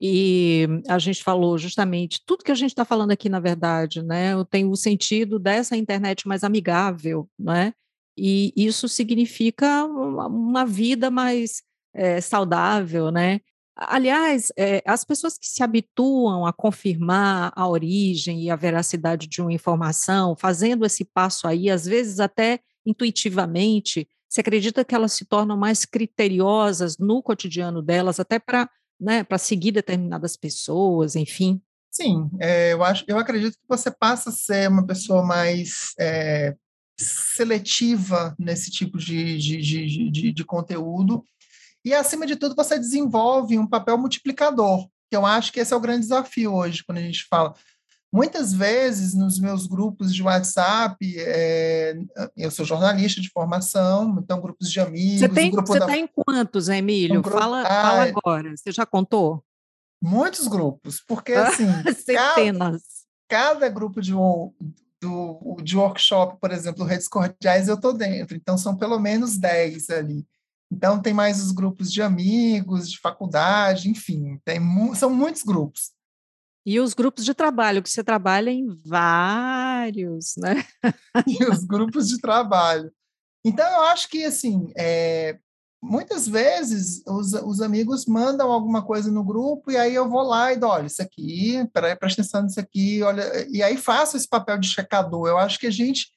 E 0.00 0.66
a 0.88 0.98
gente 0.98 1.22
falou 1.22 1.56
justamente 1.56 2.20
tudo 2.26 2.42
que 2.42 2.50
a 2.50 2.56
gente 2.56 2.70
está 2.70 2.84
falando 2.84 3.12
aqui, 3.12 3.28
na 3.28 3.38
verdade, 3.38 4.02
né? 4.02 4.32
Tem 4.50 4.68
o 4.68 4.74
sentido 4.74 5.38
dessa 5.38 5.76
internet 5.76 6.26
mais 6.26 6.42
amigável, 6.42 7.28
né? 7.38 7.72
E 8.18 8.52
isso 8.56 8.88
significa 8.88 9.84
uma 9.84 10.66
vida 10.66 11.08
mais 11.08 11.62
é, 11.94 12.20
saudável, 12.20 13.12
né? 13.12 13.40
Aliás, 13.76 14.50
é, 14.58 14.82
as 14.84 15.04
pessoas 15.04 15.38
que 15.38 15.46
se 15.46 15.62
habituam 15.62 16.44
a 16.44 16.52
confirmar 16.52 17.52
a 17.54 17.68
origem 17.68 18.42
e 18.42 18.50
a 18.50 18.56
veracidade 18.56 19.28
de 19.28 19.40
uma 19.40 19.52
informação, 19.52 20.34
fazendo 20.34 20.84
esse 20.84 21.04
passo 21.04 21.46
aí, 21.46 21.70
às 21.70 21.86
vezes 21.86 22.18
até 22.18 22.58
intuitivamente, 22.84 24.08
você 24.32 24.40
acredita 24.40 24.82
que 24.82 24.94
elas 24.94 25.12
se 25.12 25.26
tornam 25.26 25.58
mais 25.58 25.84
criteriosas 25.84 26.96
no 26.96 27.22
cotidiano 27.22 27.82
delas, 27.82 28.18
até 28.18 28.38
para 28.38 28.66
né, 28.98 29.26
seguir 29.38 29.72
determinadas 29.72 30.38
pessoas, 30.38 31.14
enfim? 31.14 31.60
Sim, 31.90 32.30
é, 32.40 32.72
eu 32.72 32.82
acho, 32.82 33.04
eu 33.06 33.18
acredito 33.18 33.52
que 33.52 33.68
você 33.68 33.90
passa 33.90 34.30
a 34.30 34.32
ser 34.32 34.70
uma 34.70 34.86
pessoa 34.86 35.22
mais 35.22 35.92
é, 36.00 36.56
seletiva 36.98 38.34
nesse 38.38 38.70
tipo 38.70 38.96
de, 38.96 39.36
de, 39.36 39.58
de, 39.58 40.10
de, 40.10 40.32
de 40.32 40.44
conteúdo 40.46 41.22
e, 41.84 41.92
acima 41.92 42.26
de 42.26 42.36
tudo, 42.36 42.54
você 42.54 42.78
desenvolve 42.78 43.58
um 43.58 43.66
papel 43.66 43.98
multiplicador, 43.98 44.88
que 45.10 45.16
eu 45.16 45.26
acho 45.26 45.52
que 45.52 45.60
esse 45.60 45.74
é 45.74 45.76
o 45.76 45.80
grande 45.80 46.00
desafio 46.00 46.54
hoje, 46.54 46.82
quando 46.82 46.98
a 46.98 47.02
gente 47.02 47.26
fala. 47.28 47.54
Muitas 48.12 48.52
vezes, 48.52 49.14
nos 49.14 49.40
meus 49.40 49.66
grupos 49.66 50.14
de 50.14 50.22
WhatsApp, 50.22 50.96
é, 51.18 51.96
eu 52.36 52.50
sou 52.50 52.62
jornalista 52.62 53.22
de 53.22 53.30
formação, 53.30 54.18
então 54.22 54.38
grupos 54.38 54.70
de 54.70 54.80
amigos. 54.80 55.20
Você 55.20 55.28
tem, 55.30 55.50
um 55.50 55.60
está 55.60 55.86
da... 55.86 55.96
em 55.96 56.06
quantos, 56.06 56.68
Emílio? 56.68 57.20
Um 57.20 57.22
grupo... 57.22 57.38
fala, 57.38 57.62
ah, 57.62 57.64
fala 57.64 58.02
agora. 58.04 58.54
Você 58.54 58.70
já 58.70 58.84
contou? 58.84 59.42
Muitos 60.02 60.46
grupos, 60.46 61.00
porque 61.00 61.32
assim. 61.32 61.66
Centenas. 62.04 62.82
Cada, 63.26 63.54
cada 63.54 63.68
grupo 63.70 64.02
de, 64.02 64.12
do, 64.12 65.56
de 65.62 65.74
workshop, 65.74 66.38
por 66.38 66.50
exemplo, 66.50 66.84
Redes 66.84 67.08
Cordiais, 67.08 67.66
eu 67.66 67.76
estou 67.76 67.94
dentro. 67.94 68.36
Então, 68.36 68.58
são 68.58 68.76
pelo 68.76 68.98
menos 68.98 69.38
10 69.38 69.88
ali. 69.88 70.26
Então, 70.70 71.00
tem 71.00 71.14
mais 71.14 71.42
os 71.42 71.50
grupos 71.50 71.90
de 71.90 72.02
amigos, 72.02 72.90
de 72.90 72.98
faculdade, 72.98 73.88
enfim, 73.88 74.38
tem, 74.44 74.60
são 74.94 75.08
muitos 75.08 75.42
grupos. 75.42 75.92
E 76.64 76.78
os 76.78 76.94
grupos 76.94 77.24
de 77.24 77.34
trabalho, 77.34 77.82
que 77.82 77.90
você 77.90 78.04
trabalha 78.04 78.50
em 78.50 78.68
vários, 78.84 80.34
né? 80.36 80.64
e 81.26 81.44
os 81.44 81.64
grupos 81.64 82.08
de 82.08 82.20
trabalho. 82.20 82.92
Então, 83.44 83.66
eu 83.66 83.82
acho 83.82 84.08
que, 84.08 84.24
assim, 84.24 84.72
é, 84.76 85.38
muitas 85.82 86.28
vezes 86.28 87.02
os, 87.06 87.32
os 87.32 87.60
amigos 87.60 88.06
mandam 88.06 88.52
alguma 88.52 88.84
coisa 88.84 89.10
no 89.10 89.24
grupo 89.24 89.72
e 89.72 89.76
aí 89.76 89.92
eu 89.92 90.08
vou 90.08 90.22
lá 90.22 90.52
e 90.52 90.56
dou, 90.56 90.70
olha, 90.70 90.86
isso 90.86 91.02
aqui, 91.02 91.68
peraí, 91.72 91.96
presta 91.96 92.22
atenção 92.22 92.42
nisso 92.42 92.60
aqui, 92.60 93.02
olha, 93.02 93.46
e 93.50 93.62
aí 93.62 93.76
faço 93.76 94.16
esse 94.16 94.28
papel 94.28 94.58
de 94.58 94.68
checador. 94.68 95.26
Eu 95.26 95.38
acho 95.38 95.58
que 95.58 95.66
a 95.66 95.72
gente 95.72 96.12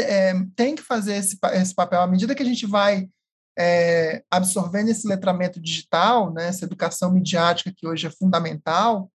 é, 0.00 0.34
tem 0.56 0.74
que 0.74 0.82
fazer 0.82 1.14
esse, 1.14 1.38
esse 1.52 1.74
papel 1.74 2.00
à 2.00 2.06
medida 2.08 2.34
que 2.34 2.42
a 2.42 2.46
gente 2.46 2.66
vai 2.66 3.08
é, 3.56 4.24
absorvendo 4.28 4.88
esse 4.88 5.06
letramento 5.06 5.60
digital, 5.60 6.32
né, 6.32 6.48
essa 6.48 6.64
educação 6.64 7.12
midiática 7.12 7.72
que 7.74 7.86
hoje 7.86 8.08
é 8.08 8.10
fundamental, 8.10 9.10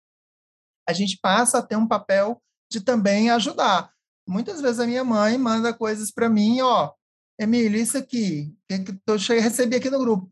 a 0.88 0.94
gente 0.94 1.18
passa 1.22 1.60
a 1.60 1.62
ter 1.62 1.76
um 1.76 1.88
papel 1.88 2.42
de 2.70 2.82
também 2.82 3.30
ajudar. 3.30 3.92
Muitas 4.28 4.62
vezes 4.62 4.80
a 4.80 4.88
minha 4.88 5.04
mãe 5.04 5.38
manda 5.38 5.74
coisas 5.74 6.12
para 6.12 6.30
mim, 6.30 6.62
ó, 6.62 6.92
Emílio, 7.40 7.80
isso 7.80 7.98
aqui, 7.98 8.56
que 8.68 9.00
eu 9.06 9.20
cheguei, 9.20 9.44
recebi 9.44 9.76
aqui 9.76 9.90
no 9.90 10.00
grupo. 10.00 10.30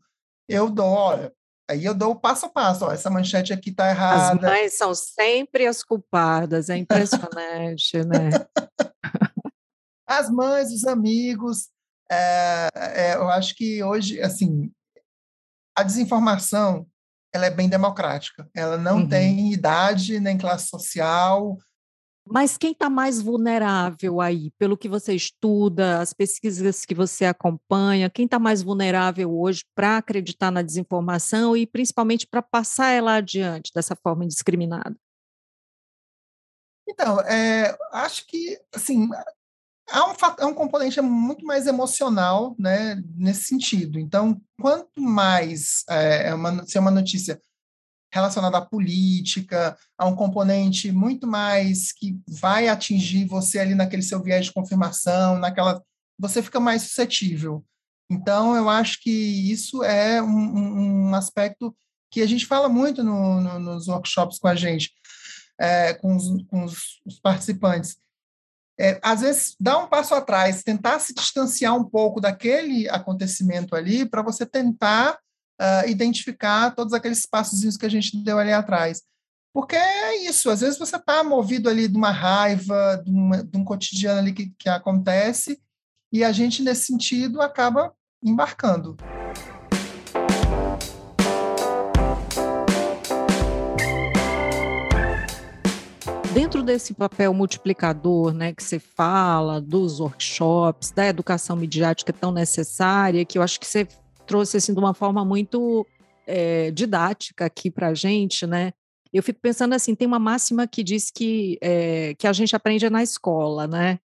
Eu 0.48 0.70
dou, 0.70 0.86
olha, 0.86 1.32
aí 1.68 1.84
eu 1.84 1.94
dou 1.94 2.12
o 2.12 2.20
passo 2.20 2.46
a 2.46 2.48
passo, 2.48 2.84
ó, 2.84 2.92
essa 2.92 3.10
manchete 3.10 3.52
aqui 3.52 3.70
está 3.70 3.90
errada. 3.90 4.46
As 4.46 4.52
mães 4.52 4.78
são 4.78 4.94
sempre 4.94 5.66
as 5.66 5.82
culpadas, 5.82 6.70
é 6.70 6.76
impressionante, 6.76 7.98
né? 8.04 8.30
As 10.06 10.28
mães, 10.28 10.72
os 10.72 10.88
amigos, 10.88 11.68
é, 12.10 12.68
é, 12.74 13.14
eu 13.14 13.28
acho 13.28 13.54
que 13.54 13.80
hoje, 13.80 14.20
assim, 14.20 14.68
a 15.78 15.84
desinformação 15.84 16.84
ela 17.32 17.46
é 17.46 17.50
bem 17.50 17.68
democrática. 17.68 18.48
Ela 18.54 18.76
não 18.76 18.98
uhum. 18.98 19.08
tem 19.08 19.52
idade 19.52 20.18
nem 20.20 20.36
classe 20.36 20.68
social. 20.68 21.56
Mas 22.26 22.56
quem 22.56 22.72
está 22.72 22.88
mais 22.90 23.20
vulnerável 23.20 24.20
aí, 24.20 24.50
pelo 24.58 24.76
que 24.76 24.88
você 24.88 25.14
estuda, 25.14 26.00
as 26.00 26.12
pesquisas 26.12 26.84
que 26.84 26.94
você 26.94 27.24
acompanha, 27.24 28.10
quem 28.10 28.24
está 28.24 28.38
mais 28.38 28.62
vulnerável 28.62 29.32
hoje 29.36 29.64
para 29.74 29.96
acreditar 29.96 30.50
na 30.50 30.62
desinformação 30.62 31.56
e 31.56 31.66
principalmente 31.66 32.26
para 32.26 32.42
passar 32.42 32.90
ela 32.90 33.14
adiante 33.16 33.72
dessa 33.74 33.96
forma 33.96 34.24
indiscriminada? 34.24 34.94
Então, 36.88 37.20
é, 37.20 37.76
acho 37.92 38.26
que, 38.26 38.60
assim, 38.74 39.08
há 39.90 40.08
um, 40.08 40.14
é 40.38 40.46
um 40.46 40.54
componente 40.54 41.00
muito 41.00 41.44
mais 41.44 41.66
emocional 41.66 42.54
né, 42.58 43.02
nesse 43.16 43.44
sentido. 43.44 43.98
Então, 43.98 44.40
quanto 44.60 45.00
mais 45.00 45.84
é, 45.88 46.28
é, 46.28 46.34
uma, 46.34 46.64
se 46.64 46.78
é 46.78 46.80
uma 46.80 46.90
notícia 46.90 47.40
relacionada 48.12 48.58
à 48.58 48.60
política, 48.60 49.76
a 49.96 50.06
um 50.06 50.16
componente 50.16 50.90
muito 50.90 51.26
mais 51.26 51.92
que 51.92 52.18
vai 52.28 52.68
atingir 52.68 53.24
você 53.26 53.58
ali 53.58 53.74
naquele 53.74 54.02
seu 54.02 54.22
viés 54.22 54.46
de 54.46 54.52
confirmação, 54.52 55.38
naquela, 55.38 55.82
você 56.18 56.42
fica 56.42 56.58
mais 56.58 56.82
suscetível. 56.82 57.64
Então, 58.10 58.56
eu 58.56 58.68
acho 58.68 59.00
que 59.00 59.10
isso 59.10 59.84
é 59.84 60.20
um, 60.20 61.08
um 61.08 61.14
aspecto 61.14 61.74
que 62.10 62.20
a 62.20 62.26
gente 62.26 62.46
fala 62.46 62.68
muito 62.68 63.04
no, 63.04 63.40
no, 63.40 63.58
nos 63.60 63.86
workshops 63.86 64.38
com 64.38 64.48
a 64.48 64.56
gente, 64.56 64.90
é, 65.56 65.94
com, 65.94 66.16
os, 66.16 66.42
com 66.48 66.64
os 66.64 67.20
participantes 67.22 67.96
é, 68.80 68.98
às 69.02 69.20
vezes, 69.20 69.54
dar 69.60 69.76
um 69.76 69.86
passo 69.86 70.14
atrás, 70.14 70.62
tentar 70.62 70.98
se 71.00 71.12
distanciar 71.12 71.76
um 71.76 71.84
pouco 71.84 72.18
daquele 72.18 72.88
acontecimento 72.88 73.76
ali, 73.76 74.06
para 74.06 74.22
você 74.22 74.46
tentar 74.46 75.18
uh, 75.60 75.86
identificar 75.86 76.74
todos 76.74 76.94
aqueles 76.94 77.26
passos 77.26 77.76
que 77.76 77.84
a 77.84 77.90
gente 77.90 78.16
deu 78.16 78.38
ali 78.38 78.54
atrás. 78.54 79.02
Porque 79.52 79.76
é 79.76 80.24
isso, 80.24 80.48
às 80.48 80.62
vezes 80.62 80.78
você 80.78 80.96
está 80.96 81.22
movido 81.22 81.68
ali 81.68 81.88
de 81.88 81.96
uma 81.96 82.10
raiva, 82.10 83.02
de, 83.04 83.10
uma, 83.10 83.44
de 83.44 83.58
um 83.58 83.64
cotidiano 83.64 84.20
ali 84.20 84.32
que, 84.32 84.50
que 84.58 84.68
acontece, 84.70 85.60
e 86.10 86.24
a 86.24 86.32
gente, 86.32 86.62
nesse 86.62 86.86
sentido, 86.86 87.42
acaba 87.42 87.92
embarcando. 88.24 88.96
Dentro 96.32 96.62
desse 96.62 96.94
papel 96.94 97.34
multiplicador, 97.34 98.32
né, 98.32 98.52
que 98.52 98.62
você 98.62 98.78
fala, 98.78 99.60
dos 99.60 99.98
workshops, 99.98 100.92
da 100.92 101.06
educação 101.06 101.56
midiática 101.56 102.12
tão 102.12 102.30
necessária, 102.30 103.24
que 103.24 103.36
eu 103.36 103.42
acho 103.42 103.58
que 103.58 103.66
você 103.66 103.86
trouxe 104.26 104.56
assim 104.56 104.72
de 104.72 104.78
uma 104.78 104.94
forma 104.94 105.24
muito 105.24 105.84
é, 106.28 106.70
didática 106.70 107.46
aqui 107.46 107.68
para 107.68 107.88
a 107.88 107.94
gente, 107.94 108.46
né? 108.46 108.72
Eu 109.12 109.24
fico 109.24 109.40
pensando 109.40 109.74
assim, 109.74 109.92
tem 109.92 110.06
uma 110.06 110.20
máxima 110.20 110.68
que 110.68 110.84
diz 110.84 111.10
que, 111.10 111.58
é, 111.60 112.14
que 112.14 112.28
a 112.28 112.32
gente 112.32 112.54
aprende 112.54 112.88
na 112.88 113.02
escola, 113.02 113.66
né? 113.66 113.98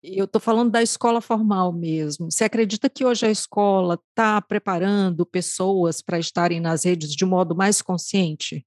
Eu 0.00 0.26
estou 0.26 0.40
falando 0.40 0.70
da 0.70 0.80
escola 0.82 1.20
formal 1.20 1.72
mesmo. 1.72 2.30
Você 2.30 2.44
acredita 2.44 2.88
que 2.88 3.04
hoje 3.04 3.26
a 3.26 3.30
escola 3.30 3.98
está 4.10 4.40
preparando 4.40 5.26
pessoas 5.26 6.00
para 6.00 6.20
estarem 6.20 6.60
nas 6.60 6.84
redes 6.84 7.10
de 7.16 7.24
modo 7.24 7.56
mais 7.56 7.82
consciente? 7.82 8.64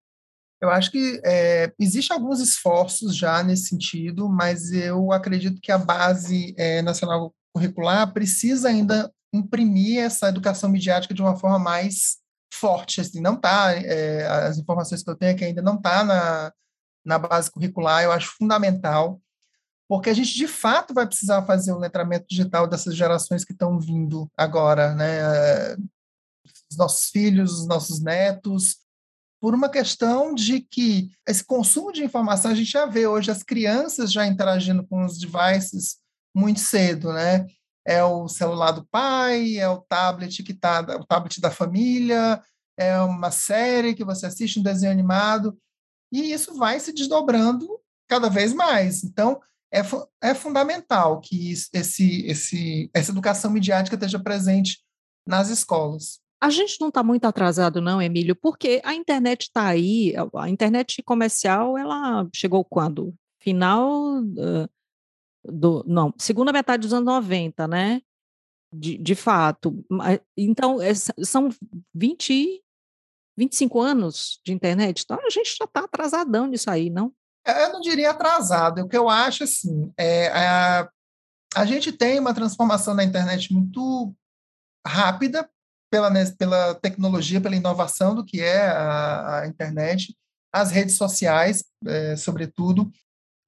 Eu 0.60 0.70
acho 0.70 0.92
que 0.92 1.22
é, 1.24 1.72
existe 1.80 2.12
alguns 2.12 2.40
esforços 2.40 3.16
já 3.16 3.44
nesse 3.44 3.68
sentido, 3.68 4.28
mas 4.28 4.72
eu 4.72 5.12
acredito 5.12 5.62
que 5.62 5.72
a 5.72 5.78
base 5.78 6.56
é, 6.58 6.82
nacional 6.82 7.34
curricular 7.54 8.12
precisa 8.12 8.70
ainda 8.70 9.12
imprimir 9.34 10.00
essa 10.00 10.30
educação 10.30 10.70
midiática 10.70 11.14
de 11.14 11.22
uma 11.22 11.38
forma 11.38 11.60
mais 11.60 12.18
forte. 12.52 13.02
Assim, 13.02 13.22
não 13.22 13.36
está, 13.36 13.74
é, 13.74 14.26
as 14.48 14.58
informações 14.58 15.04
que 15.04 15.10
eu 15.10 15.16
tenho 15.16 15.32
é 15.32 15.36
que 15.36 15.46
ainda 15.46 15.62
não 15.62 15.76
está 15.76 16.04
na, 16.04 16.52
na 17.06 17.20
base 17.20 17.52
curricular, 17.52 18.04
eu 18.04 18.12
acho 18.12 18.36
fundamental, 18.38 19.22
porque 19.88 20.10
a 20.10 20.14
gente 20.14 20.34
de 20.34 20.48
fato 20.48 20.94
vai 20.94 21.06
precisar 21.06 21.46
fazer 21.46 21.72
o 21.72 21.80
letramento 21.80 22.26
digital 22.30 22.68
dessas 22.68 22.96
gerações 22.96 23.46
que 23.46 23.54
estão 23.54 23.80
vindo 23.80 24.30
agora, 24.36 24.94
né? 24.94 25.76
Os 26.70 26.78
nossos 26.78 27.10
filhos, 27.10 27.62
os 27.62 27.68
nossos 27.68 28.02
netos, 28.02 28.78
por 29.40 29.54
uma 29.54 29.70
questão 29.70 30.34
de 30.34 30.62
que 30.62 31.10
esse 31.28 31.44
consumo 31.44 31.92
de 31.92 32.04
informação, 32.04 32.52
a 32.52 32.56
gente 32.56 32.72
já 32.72 32.86
vê 32.86 33.06
hoje 33.06 33.30
as 33.30 33.44
crianças 33.44 34.12
já 34.12 34.26
interagindo 34.26 34.86
com 34.86 35.06
os 35.06 35.18
devices 35.18 35.98
muito 36.36 36.60
cedo, 36.60 37.14
né? 37.14 37.46
É 37.86 38.04
o 38.04 38.28
celular 38.28 38.72
do 38.72 38.86
pai, 38.88 39.58
é 39.58 39.70
o 39.70 39.82
tablet 39.82 40.44
que 40.44 40.54
tá, 40.54 40.82
o 41.00 41.06
tablet 41.06 41.40
da 41.40 41.52
família, 41.52 42.42
é 42.78 43.00
uma 43.02 43.32
série 43.32 43.96
que 43.96 44.04
você 44.04 44.26
assiste, 44.26 44.60
um 44.60 44.64
desenho 44.64 44.92
animado, 44.92 45.58
e 46.12 46.32
isso 46.32 46.56
vai 46.56 46.80
se 46.80 46.94
desdobrando 46.94 47.68
cada 48.08 48.30
vez 48.30 48.54
mais. 48.54 49.04
Então, 49.04 49.42
é, 49.72 49.82
é 50.22 50.34
fundamental 50.34 51.20
que 51.20 51.52
esse, 51.52 52.26
esse, 52.26 52.90
essa 52.94 53.12
educação 53.12 53.52
midiática 53.52 53.96
esteja 53.96 54.20
presente 54.20 54.84
nas 55.26 55.50
escolas. 55.50 56.20
A 56.40 56.50
gente 56.50 56.80
não 56.80 56.90
está 56.90 57.02
muito 57.02 57.26
atrasado, 57.26 57.82
não, 57.82 58.02
Emílio, 58.02 58.36
porque 58.36 58.80
a 58.84 58.94
internet 58.94 59.44
está 59.44 59.68
aí, 59.68 60.14
a 60.36 60.50
internet 60.50 61.02
comercial, 61.02 61.78
ela 61.78 62.28
chegou 62.34 62.64
quando? 62.64 63.14
Final 63.42 64.22
do. 65.44 65.84
Não, 65.88 66.14
segunda 66.18 66.52
metade 66.52 66.82
dos 66.82 66.94
anos 66.94 67.06
90, 67.06 67.68
né? 67.68 68.02
De, 68.72 68.98
de 68.98 69.16
fato. 69.16 69.84
Então, 70.38 70.82
é, 70.82 70.94
são 70.94 71.50
20, 71.96 72.64
25 73.38 73.80
anos 73.80 74.40
de 74.46 74.54
internet, 74.54 75.04
então 75.04 75.18
a 75.26 75.30
gente 75.30 75.56
já 75.58 75.66
está 75.66 75.82
atrasadão 75.82 76.46
nisso 76.46 76.70
aí, 76.70 76.90
não? 76.90 77.12
É, 77.46 77.66
eu 77.66 77.74
não 77.74 77.80
diria 77.80 78.12
atrasado, 78.12 78.82
o 78.82 78.90
que 78.90 78.98
eu 78.98 79.08
acho 79.08 79.46
assim, 79.46 79.92
é, 79.98 80.28
a, 80.28 80.90
a 81.56 81.66
gente 81.66 81.94
tem 81.94 82.20
uma 82.20 82.34
transformação 82.34 82.94
na 82.94 83.06
internet 83.06 83.54
muito 83.54 84.14
rápida, 84.86 85.50
pela, 85.90 86.12
pela 86.38 86.76
tecnologia, 86.76 87.42
pela 87.42 87.56
inovação 87.56 88.16
do 88.16 88.26
que 88.26 88.42
é 88.42 88.68
a, 88.68 89.42
a 89.42 89.48
internet, 89.48 90.16
as 90.52 90.72
redes 90.72 90.96
sociais, 90.98 91.64
é, 91.86 92.16
sobretudo. 92.16 92.92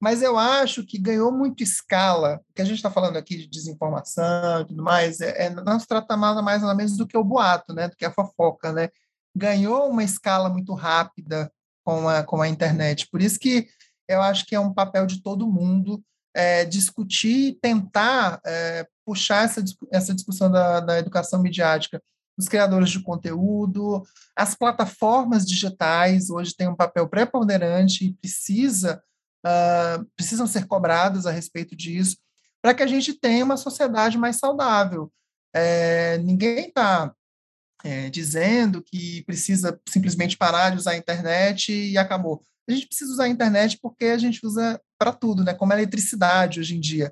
Mas 0.01 0.21
eu 0.21 0.37
acho 0.37 0.85
que 0.85 0.97
ganhou 0.97 1.31
muito 1.31 1.61
escala, 1.61 2.41
o 2.49 2.53
que 2.53 2.61
a 2.61 2.65
gente 2.65 2.77
está 2.77 2.89
falando 2.89 3.17
aqui 3.17 3.35
de 3.35 3.47
desinformação 3.47 4.61
e 4.61 4.65
tudo 4.65 4.81
mais, 4.81 5.19
é, 5.19 5.45
é, 5.45 5.49
não 5.49 5.79
se 5.79 5.87
trata 5.87 6.15
nada 6.15 6.41
mais 6.41 6.61
nada 6.61 6.73
menos 6.73 6.95
do 6.95 7.05
que 7.05 7.17
o 7.17 7.23
boato, 7.23 7.73
né, 7.73 7.89
do 7.89 7.97
que 7.97 8.05
a 8.05 8.11
fofoca, 8.11 8.71
né? 8.71 8.89
Ganhou 9.35 9.89
uma 9.89 10.03
escala 10.03 10.49
muito 10.49 10.73
rápida 10.73 11.51
com 11.83 12.07
a, 12.07 12.23
com 12.23 12.41
a 12.41 12.47
internet. 12.47 13.07
Por 13.11 13.21
isso 13.21 13.39
que 13.39 13.67
eu 14.07 14.21
acho 14.21 14.45
que 14.45 14.55
é 14.55 14.59
um 14.59 14.73
papel 14.73 15.05
de 15.05 15.21
todo 15.21 15.51
mundo 15.51 16.01
é, 16.33 16.63
discutir, 16.65 17.57
tentar 17.61 18.39
é, 18.45 18.87
puxar 19.05 19.45
essa, 19.45 19.63
essa 19.91 20.13
discussão 20.13 20.49
da, 20.49 20.79
da 20.79 20.97
educação 20.97 21.41
midiática 21.41 22.01
os 22.39 22.47
criadores 22.47 22.89
de 22.89 23.01
conteúdo, 23.01 24.01
as 24.33 24.55
plataformas 24.55 25.45
digitais 25.45 26.29
hoje 26.29 26.55
têm 26.55 26.69
um 26.69 26.75
papel 26.75 27.05
preponderante 27.09 28.05
e 28.05 28.13
precisa, 28.13 29.03
uh, 29.45 30.05
precisam 30.15 30.47
ser 30.47 30.65
cobradas 30.65 31.25
a 31.25 31.31
respeito 31.31 31.75
disso, 31.75 32.17
para 32.61 32.73
que 32.73 32.81
a 32.81 32.87
gente 32.87 33.13
tenha 33.13 33.43
uma 33.43 33.57
sociedade 33.57 34.17
mais 34.17 34.37
saudável. 34.37 35.11
É, 35.53 36.17
ninguém 36.19 36.67
está 36.67 37.13
é, 37.83 38.09
dizendo 38.09 38.81
que 38.81 39.21
precisa 39.25 39.77
simplesmente 39.87 40.37
parar 40.37 40.69
de 40.69 40.77
usar 40.77 40.91
a 40.91 40.97
internet 40.97 41.73
e 41.73 41.97
acabou. 41.97 42.41
A 42.69 42.71
gente 42.71 42.87
precisa 42.87 43.11
usar 43.11 43.25
a 43.25 43.29
internet 43.29 43.77
porque 43.81 44.05
a 44.05 44.17
gente 44.17 44.45
usa 44.45 44.79
para 44.97 45.11
tudo, 45.11 45.43
né? 45.43 45.53
como 45.53 45.73
a 45.73 45.75
eletricidade 45.75 46.61
hoje 46.61 46.77
em 46.77 46.79
dia. 46.79 47.11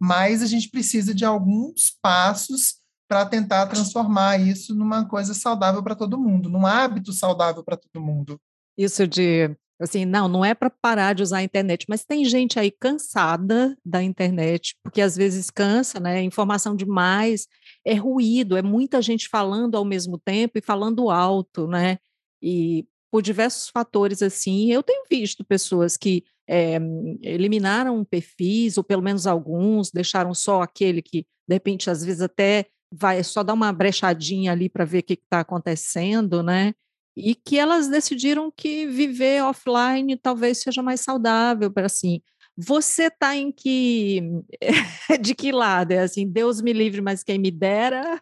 Mas 0.00 0.42
a 0.42 0.46
gente 0.46 0.68
precisa 0.68 1.14
de 1.14 1.24
alguns 1.24 1.96
passos 2.02 2.77
para 3.08 3.24
tentar 3.24 3.66
transformar 3.66 4.38
isso 4.38 4.74
numa 4.74 5.04
coisa 5.06 5.32
saudável 5.32 5.82
para 5.82 5.94
todo 5.94 6.18
mundo, 6.18 6.50
num 6.50 6.66
hábito 6.66 7.12
saudável 7.12 7.64
para 7.64 7.76
todo 7.76 8.00
mundo. 8.00 8.38
Isso 8.76 9.06
de 9.06 9.56
assim, 9.80 10.04
não, 10.04 10.26
não 10.26 10.44
é 10.44 10.54
para 10.54 10.70
parar 10.70 11.14
de 11.14 11.22
usar 11.22 11.38
a 11.38 11.42
internet, 11.42 11.86
mas 11.88 12.04
tem 12.04 12.24
gente 12.24 12.58
aí 12.58 12.70
cansada 12.70 13.78
da 13.84 14.02
internet, 14.02 14.76
porque 14.82 15.00
às 15.00 15.16
vezes 15.16 15.50
cansa, 15.50 16.00
né? 16.00 16.20
Informação 16.20 16.74
demais, 16.74 17.46
é 17.84 17.94
ruído, 17.94 18.56
é 18.56 18.62
muita 18.62 19.00
gente 19.00 19.28
falando 19.28 19.76
ao 19.76 19.84
mesmo 19.84 20.18
tempo 20.18 20.58
e 20.58 20.62
falando 20.62 21.10
alto, 21.10 21.68
né? 21.68 21.98
E 22.42 22.86
por 23.10 23.22
diversos 23.22 23.68
fatores 23.68 24.20
assim, 24.20 24.70
eu 24.72 24.82
tenho 24.82 25.04
visto 25.08 25.44
pessoas 25.44 25.96
que 25.96 26.24
é, 26.48 26.78
eliminaram 27.22 28.04
perfis, 28.04 28.78
ou 28.78 28.84
pelo 28.84 29.02
menos 29.02 29.26
alguns, 29.26 29.90
deixaram 29.90 30.34
só 30.34 30.62
aquele 30.62 31.00
que, 31.00 31.26
de 31.46 31.54
repente, 31.54 31.88
às 31.88 32.04
vezes 32.04 32.20
até 32.20 32.66
vai 32.92 33.22
só 33.22 33.42
dar 33.42 33.54
uma 33.54 33.72
brechadinha 33.72 34.52
ali 34.52 34.68
para 34.68 34.84
ver 34.84 34.98
o 35.00 35.02
que 35.02 35.14
está 35.14 35.40
acontecendo, 35.40 36.42
né? 36.42 36.74
E 37.16 37.34
que 37.34 37.58
elas 37.58 37.88
decidiram 37.88 38.52
que 38.54 38.86
viver 38.86 39.42
offline 39.42 40.16
talvez 40.16 40.62
seja 40.62 40.82
mais 40.82 41.00
saudável 41.00 41.70
para 41.70 41.86
assim. 41.86 42.20
Você 42.56 43.04
está 43.04 43.36
em 43.36 43.52
que 43.52 44.22
de 45.20 45.34
que 45.34 45.52
lado? 45.52 45.92
É 45.92 46.00
assim, 46.00 46.28
Deus 46.28 46.60
me 46.60 46.72
livre, 46.72 47.00
mas 47.00 47.22
quem 47.22 47.38
me 47.38 47.50
dera? 47.50 48.20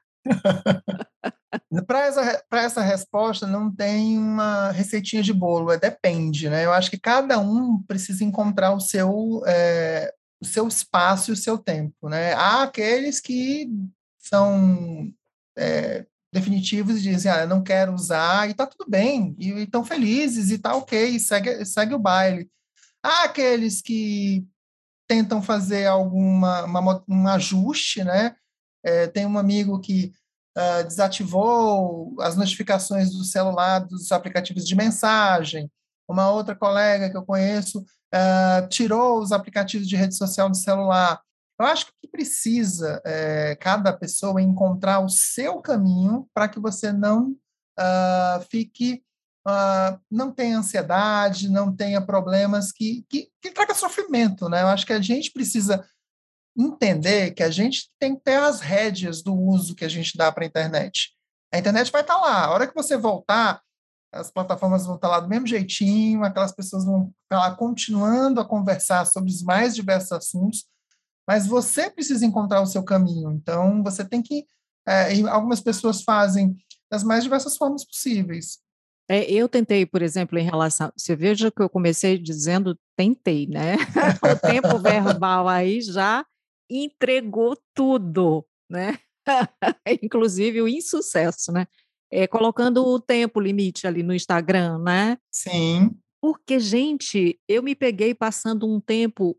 Para 1.87 2.07
essa, 2.07 2.45
essa 2.53 2.83
resposta, 2.83 3.47
não 3.47 3.75
tem 3.75 4.19
uma 4.19 4.71
receitinha 4.73 5.23
de 5.23 5.33
bolo, 5.33 5.73
é 5.73 5.79
depende, 5.79 6.51
né? 6.51 6.65
Eu 6.65 6.73
acho 6.73 6.91
que 6.91 6.99
cada 6.99 7.39
um 7.39 7.83
precisa 7.87 8.25
encontrar 8.25 8.75
o 8.75 8.81
seu, 8.81 9.43
é, 9.47 10.13
o 10.41 10.45
seu 10.45 10.69
espaço 10.69 11.31
e 11.31 11.35
o 11.35 11.37
seu 11.37 11.57
tempo, 11.57 12.09
né? 12.09 12.35
Há 12.35 12.65
aqueles 12.65 13.21
que 13.21 13.71
são 14.29 15.13
é, 15.57 16.07
definitivos 16.33 16.99
e 16.99 17.03
dizem, 17.03 17.31
ah, 17.31 17.41
eu 17.43 17.49
não 17.49 17.63
quero 17.63 17.95
usar, 17.95 18.49
e 18.49 18.55
tá 18.55 18.67
tudo 18.67 18.89
bem, 18.89 19.35
e 19.39 19.51
estão 19.63 19.85
felizes, 19.85 20.51
e 20.51 20.59
tá 20.59 20.75
ok, 20.75 21.19
segue, 21.19 21.65
segue 21.65 21.95
o 21.95 21.99
baile. 21.99 22.51
Há 23.03 23.25
aqueles 23.25 23.81
que 23.81 24.47
tentam 25.09 25.41
fazer 25.41 25.87
alguma 25.87 26.65
uma, 26.65 27.05
um 27.09 27.29
ajuste, 27.29 28.03
né? 28.03 28.35
É, 28.85 29.07
tem 29.07 29.27
um 29.27 29.39
amigo 29.39 29.81
que 29.81 30.13
uh, 30.57 30.85
desativou 30.85 32.15
as 32.21 32.37
notificações 32.37 33.11
do 33.11 33.25
celular 33.25 33.81
dos 33.81 34.11
aplicativos 34.13 34.67
de 34.67 34.75
mensagem. 34.75 35.71
Uma 36.09 36.31
outra 36.31 36.55
colega 36.55 37.11
que 37.11 37.17
eu 37.17 37.25
conheço 37.25 37.81
uh, 37.81 38.69
tirou 38.69 39.21
os 39.21 39.33
aplicativos 39.33 39.89
de 39.89 39.97
rede 39.97 40.17
social 40.17 40.49
do 40.49 40.57
celular. 40.57 41.21
Eu 41.59 41.67
acho 41.67 41.87
que 41.87 42.09
precisa 42.09 43.01
é, 43.05 43.57
cada 43.57 43.93
pessoa 43.93 44.43
encontrar 44.43 45.01
o 45.01 45.09
seu 45.09 45.61
caminho 45.61 46.29
para 46.35 46.49
que 46.49 46.61
você 46.61 46.93
não 46.93 47.31
uh, 47.79 48.43
fique, 48.51 49.03
uh, 49.47 49.99
não 50.11 50.31
tenha 50.33 50.59
ansiedade, 50.59 51.49
não 51.49 51.75
tenha 51.75 52.01
problemas 52.01 52.73
que, 52.73 53.05
que, 53.09 53.31
que 53.41 53.51
traga 53.51 53.75
sofrimento. 53.75 54.49
Né? 54.49 54.63
Eu 54.63 54.69
acho 54.69 54.87
que 54.87 54.93
a 54.93 55.01
gente 55.01 55.31
precisa 55.31 55.87
entender 56.57 57.33
que 57.33 57.43
a 57.43 57.51
gente 57.51 57.91
tem 57.99 58.17
que 58.17 58.23
ter 58.23 58.37
as 58.37 58.61
rédeas 58.61 59.23
do 59.23 59.35
uso 59.35 59.75
que 59.75 59.85
a 59.85 59.89
gente 59.89 60.17
dá 60.17 60.33
para 60.33 60.45
a 60.45 60.47
internet. 60.47 61.15
A 61.53 61.59
internet 61.59 61.93
vai 61.93 62.01
estar 62.01 62.15
tá 62.15 62.21
lá. 62.21 62.45
A 62.45 62.51
hora 62.51 62.67
que 62.67 62.75
você 62.75 62.97
voltar, 62.97 63.63
as 64.13 64.31
plataformas 64.31 64.87
vão 64.87 64.97
estar 64.97 65.09
tá 65.09 65.15
lá 65.15 65.21
do 65.21 65.29
mesmo 65.29 65.47
jeitinho, 65.47 66.25
aquelas 66.25 66.53
pessoas 66.53 66.85
vão 66.85 67.13
estar 67.25 67.29
tá 67.29 67.39
lá 67.39 67.55
continuando 67.55 68.41
a 68.41 68.45
conversar 68.45 69.07
sobre 69.07 69.31
os 69.31 69.43
mais 69.43 69.75
diversos 69.75 70.13
assuntos, 70.13 70.67
mas 71.27 71.47
você 71.47 71.91
precisa 71.91 72.25
encontrar 72.25 72.61
o 72.63 72.67
seu 72.67 72.83
caminho. 72.83 73.33
Então, 73.33 73.83
você 73.83 74.05
tem 74.05 74.23
que. 74.23 74.47
É, 74.87 75.21
algumas 75.29 75.61
pessoas 75.61 76.03
fazem 76.03 76.57
das 76.91 77.03
mais 77.03 77.25
diversas 77.25 77.57
formas 77.57 77.85
possíveis. 77.85 78.59
É, 79.09 79.31
eu 79.31 79.49
tentei, 79.49 79.87
por 79.87 80.03
exemplo, 80.03 80.39
em 80.39 80.45
relação. 80.45 80.93
Você 80.97 81.15
veja 81.15 81.51
que 81.51 81.63
eu 81.63 81.69
comecei 81.69 82.19
dizendo 82.19 82.79
tentei, 82.97 83.47
né? 83.47 83.77
o 84.23 84.39
tempo 84.41 84.79
verbal 84.79 85.49
aí 85.49 85.81
já 85.81 86.25
entregou 86.71 87.57
tudo, 87.75 88.45
né? 88.71 88.99
Inclusive 90.03 90.63
o 90.63 90.69
insucesso, 90.69 91.53
né? 91.53 91.67
É, 92.11 92.27
colocando 92.27 92.85
o 92.85 93.01
tempo 93.01 93.41
limite 93.41 93.87
ali 93.87 94.03
no 94.03 94.15
Instagram, 94.15 94.79
né? 94.79 95.19
Sim. 95.31 95.91
Porque, 96.21 96.59
gente, 96.59 97.39
eu 97.49 97.63
me 97.63 97.75
peguei 97.75 98.15
passando 98.15 98.67
um 98.67 98.81
tempo 98.81 99.37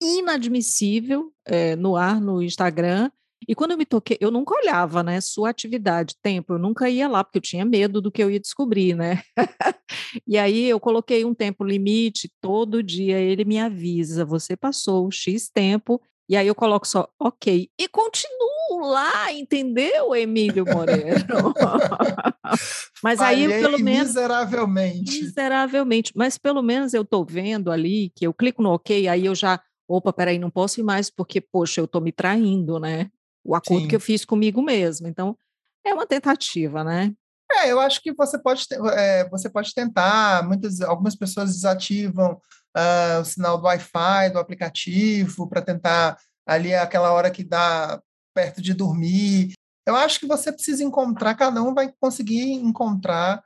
inadmissível 0.00 1.32
é, 1.44 1.76
no 1.76 1.96
ar 1.96 2.20
no 2.20 2.42
Instagram. 2.42 3.10
E 3.46 3.54
quando 3.54 3.70
eu 3.70 3.78
me 3.78 3.86
toquei, 3.86 4.18
eu 4.20 4.30
nunca 4.30 4.54
olhava, 4.54 5.02
né? 5.02 5.20
Sua 5.20 5.50
atividade, 5.50 6.14
tempo, 6.20 6.54
eu 6.54 6.58
nunca 6.58 6.90
ia 6.90 7.08
lá, 7.08 7.22
porque 7.24 7.38
eu 7.38 7.42
tinha 7.42 7.64
medo 7.64 8.00
do 8.00 8.10
que 8.10 8.22
eu 8.22 8.30
ia 8.30 8.40
descobrir, 8.40 8.94
né? 8.94 9.22
e 10.26 10.36
aí 10.36 10.66
eu 10.66 10.78
coloquei 10.78 11.24
um 11.24 11.34
tempo 11.34 11.64
limite, 11.64 12.30
todo 12.40 12.82
dia 12.82 13.18
ele 13.18 13.44
me 13.44 13.58
avisa: 13.58 14.24
você 14.24 14.56
passou 14.56 15.10
X 15.10 15.48
tempo 15.48 16.00
e 16.28 16.36
aí 16.36 16.46
eu 16.46 16.54
coloco 16.54 16.86
só 16.86 17.08
ok. 17.18 17.70
E 17.78 17.88
continuo 17.88 18.80
lá, 18.82 19.32
entendeu, 19.32 20.14
Emílio 20.14 20.66
Moreno? 20.66 21.54
mas 23.02 23.18
Falhei 23.18 23.46
aí, 23.46 23.62
pelo 23.62 23.78
menos. 23.78 24.08
Miseravelmente. 24.08 25.22
Miseravelmente. 25.22 26.12
Mas 26.14 26.36
pelo 26.36 26.60
menos 26.60 26.92
eu 26.92 27.00
estou 27.00 27.24
vendo 27.24 27.72
ali 27.72 28.12
que 28.14 28.26
eu 28.26 28.34
clico 28.34 28.62
no 28.62 28.72
ok, 28.72 29.08
aí 29.08 29.24
eu 29.24 29.34
já. 29.34 29.58
Opa, 29.88 30.12
peraí, 30.12 30.38
não 30.38 30.50
posso 30.50 30.80
ir 30.80 30.82
mais, 30.82 31.08
porque, 31.08 31.40
poxa, 31.40 31.80
eu 31.80 31.86
estou 31.86 32.00
me 32.00 32.12
traindo, 32.12 32.78
né? 32.78 33.10
O 33.42 33.54
acordo 33.54 33.82
Sim. 33.82 33.88
que 33.88 33.96
eu 33.96 34.00
fiz 34.00 34.24
comigo 34.24 34.60
mesmo. 34.60 35.08
Então, 35.08 35.36
é 35.84 35.94
uma 35.94 36.06
tentativa, 36.06 36.84
né? 36.84 37.14
É, 37.50 37.72
eu 37.72 37.80
acho 37.80 38.02
que 38.02 38.12
você 38.12 38.38
pode, 38.38 38.66
é, 38.92 39.26
você 39.30 39.48
pode 39.48 39.72
tentar. 39.72 40.46
Muitas, 40.46 40.82
algumas 40.82 41.16
pessoas 41.16 41.54
desativam 41.54 42.38
uh, 42.76 43.20
o 43.20 43.24
sinal 43.24 43.56
do 43.56 43.64
Wi-Fi, 43.64 44.30
do 44.30 44.38
aplicativo, 44.38 45.48
para 45.48 45.62
tentar 45.62 46.18
ali 46.46 46.74
aquela 46.74 47.12
hora 47.12 47.30
que 47.30 47.42
dá 47.42 48.00
perto 48.34 48.60
de 48.60 48.74
dormir. 48.74 49.54
Eu 49.86 49.96
acho 49.96 50.20
que 50.20 50.26
você 50.26 50.52
precisa 50.52 50.84
encontrar, 50.84 51.34
cada 51.34 51.62
um 51.62 51.74
vai 51.74 51.92
conseguir 51.98 52.52
encontrar. 52.52 53.42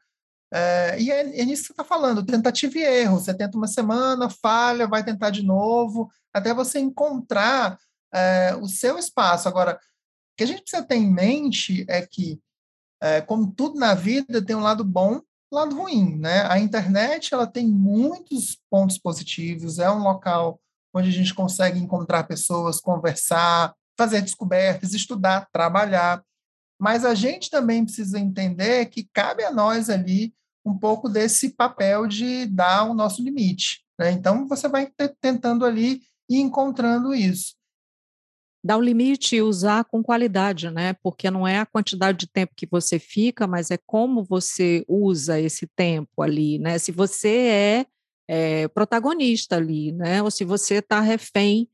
Uh, 0.53 1.01
e 1.01 1.11
é, 1.11 1.41
é, 1.41 1.45
nisso 1.47 1.62
que 1.62 1.67
você 1.69 1.73
está 1.73 1.85
falando, 1.85 2.23
tentativa 2.23 2.79
e 2.79 2.83
erro. 2.83 3.19
Você 3.19 3.33
tenta 3.33 3.57
uma 3.57 3.67
semana, 3.67 4.29
falha, 4.29 4.87
vai 4.87 5.03
tentar 5.03 5.31
de 5.31 5.43
novo, 5.43 6.11
até 6.33 6.53
você 6.53 6.79
encontrar 6.79 7.79
uh, 8.15 8.59
o 8.61 8.69
seu 8.69 8.99
espaço. 8.99 9.49
Agora, 9.49 9.77
o 9.77 9.79
que 10.37 10.45
a 10.45 10.47
gente 10.47 10.61
precisa 10.62 10.83
ter 10.83 10.97
em 10.97 11.11
mente 11.11 11.87
é 11.88 12.07
que, 12.07 12.38
uh, 13.03 13.25
como 13.27 13.51
tudo 13.51 13.79
na 13.79 13.95
vida, 13.95 14.45
tem 14.45 14.55
um 14.55 14.61
lado 14.61 14.85
bom 14.85 15.23
lado 15.51 15.77
ruim, 15.77 16.17
né? 16.17 16.47
A 16.49 16.59
internet 16.59 17.35
ela 17.35 17.47
tem 17.47 17.69
muitos 17.69 18.59
pontos 18.71 18.99
positivos, 18.99 19.79
é 19.79 19.91
um 19.91 20.03
local 20.03 20.59
onde 20.95 21.09
a 21.09 21.12
gente 21.12 21.35
consegue 21.35 21.79
encontrar 21.79 22.25
pessoas, 22.25 22.81
conversar, 22.81 23.75
fazer 23.97 24.23
descobertas, 24.23 24.95
estudar, 24.95 25.49
trabalhar. 25.53 26.25
Mas 26.81 27.05
a 27.05 27.15
gente 27.15 27.51
também 27.51 27.85
precisa 27.85 28.19
entender 28.19 28.87
que 28.87 29.09
cabe 29.12 29.45
a 29.45 29.53
nós 29.53 29.91
ali 29.91 30.35
um 30.64 30.79
pouco 30.79 31.09
desse 31.09 31.51
papel 31.51 32.07
de 32.07 32.46
dar 32.46 32.85
o 32.85 32.94
nosso 32.94 33.22
limite. 33.22 33.85
Né? 33.98 34.12
Então, 34.12 34.46
você 34.46 34.68
vai 34.68 34.90
tentando 35.20 35.64
ali 35.64 36.01
e 36.29 36.40
encontrando 36.40 37.14
isso 37.14 37.55
dar 38.64 38.77
o 38.77 38.81
limite 38.81 39.37
e 39.37 39.42
usar 39.42 39.85
com 39.85 40.03
qualidade, 40.03 40.70
né? 40.70 40.92
Porque 41.03 41.31
não 41.31 41.46
é 41.46 41.59
a 41.59 41.66
quantidade 41.66 42.18
de 42.18 42.27
tempo 42.29 42.55
que 42.57 42.66
você 42.66 42.98
fica, 42.98 43.46
mas 43.46 43.70
é 43.70 43.79
como 43.85 44.22
você 44.22 44.85
usa 44.87 45.40
esse 45.40 45.66
tempo 45.66 46.22
ali, 46.22 46.59
né? 46.59 46.79
Se 46.79 46.92
você 46.92 47.29
é, 47.29 47.87
é 48.29 48.68
protagonista 48.68 49.57
ali, 49.57 49.90
né? 49.90 50.22
Ou 50.22 50.31
se 50.31 50.44
você 50.44 50.77
está 50.77 51.01
refém 51.01 51.68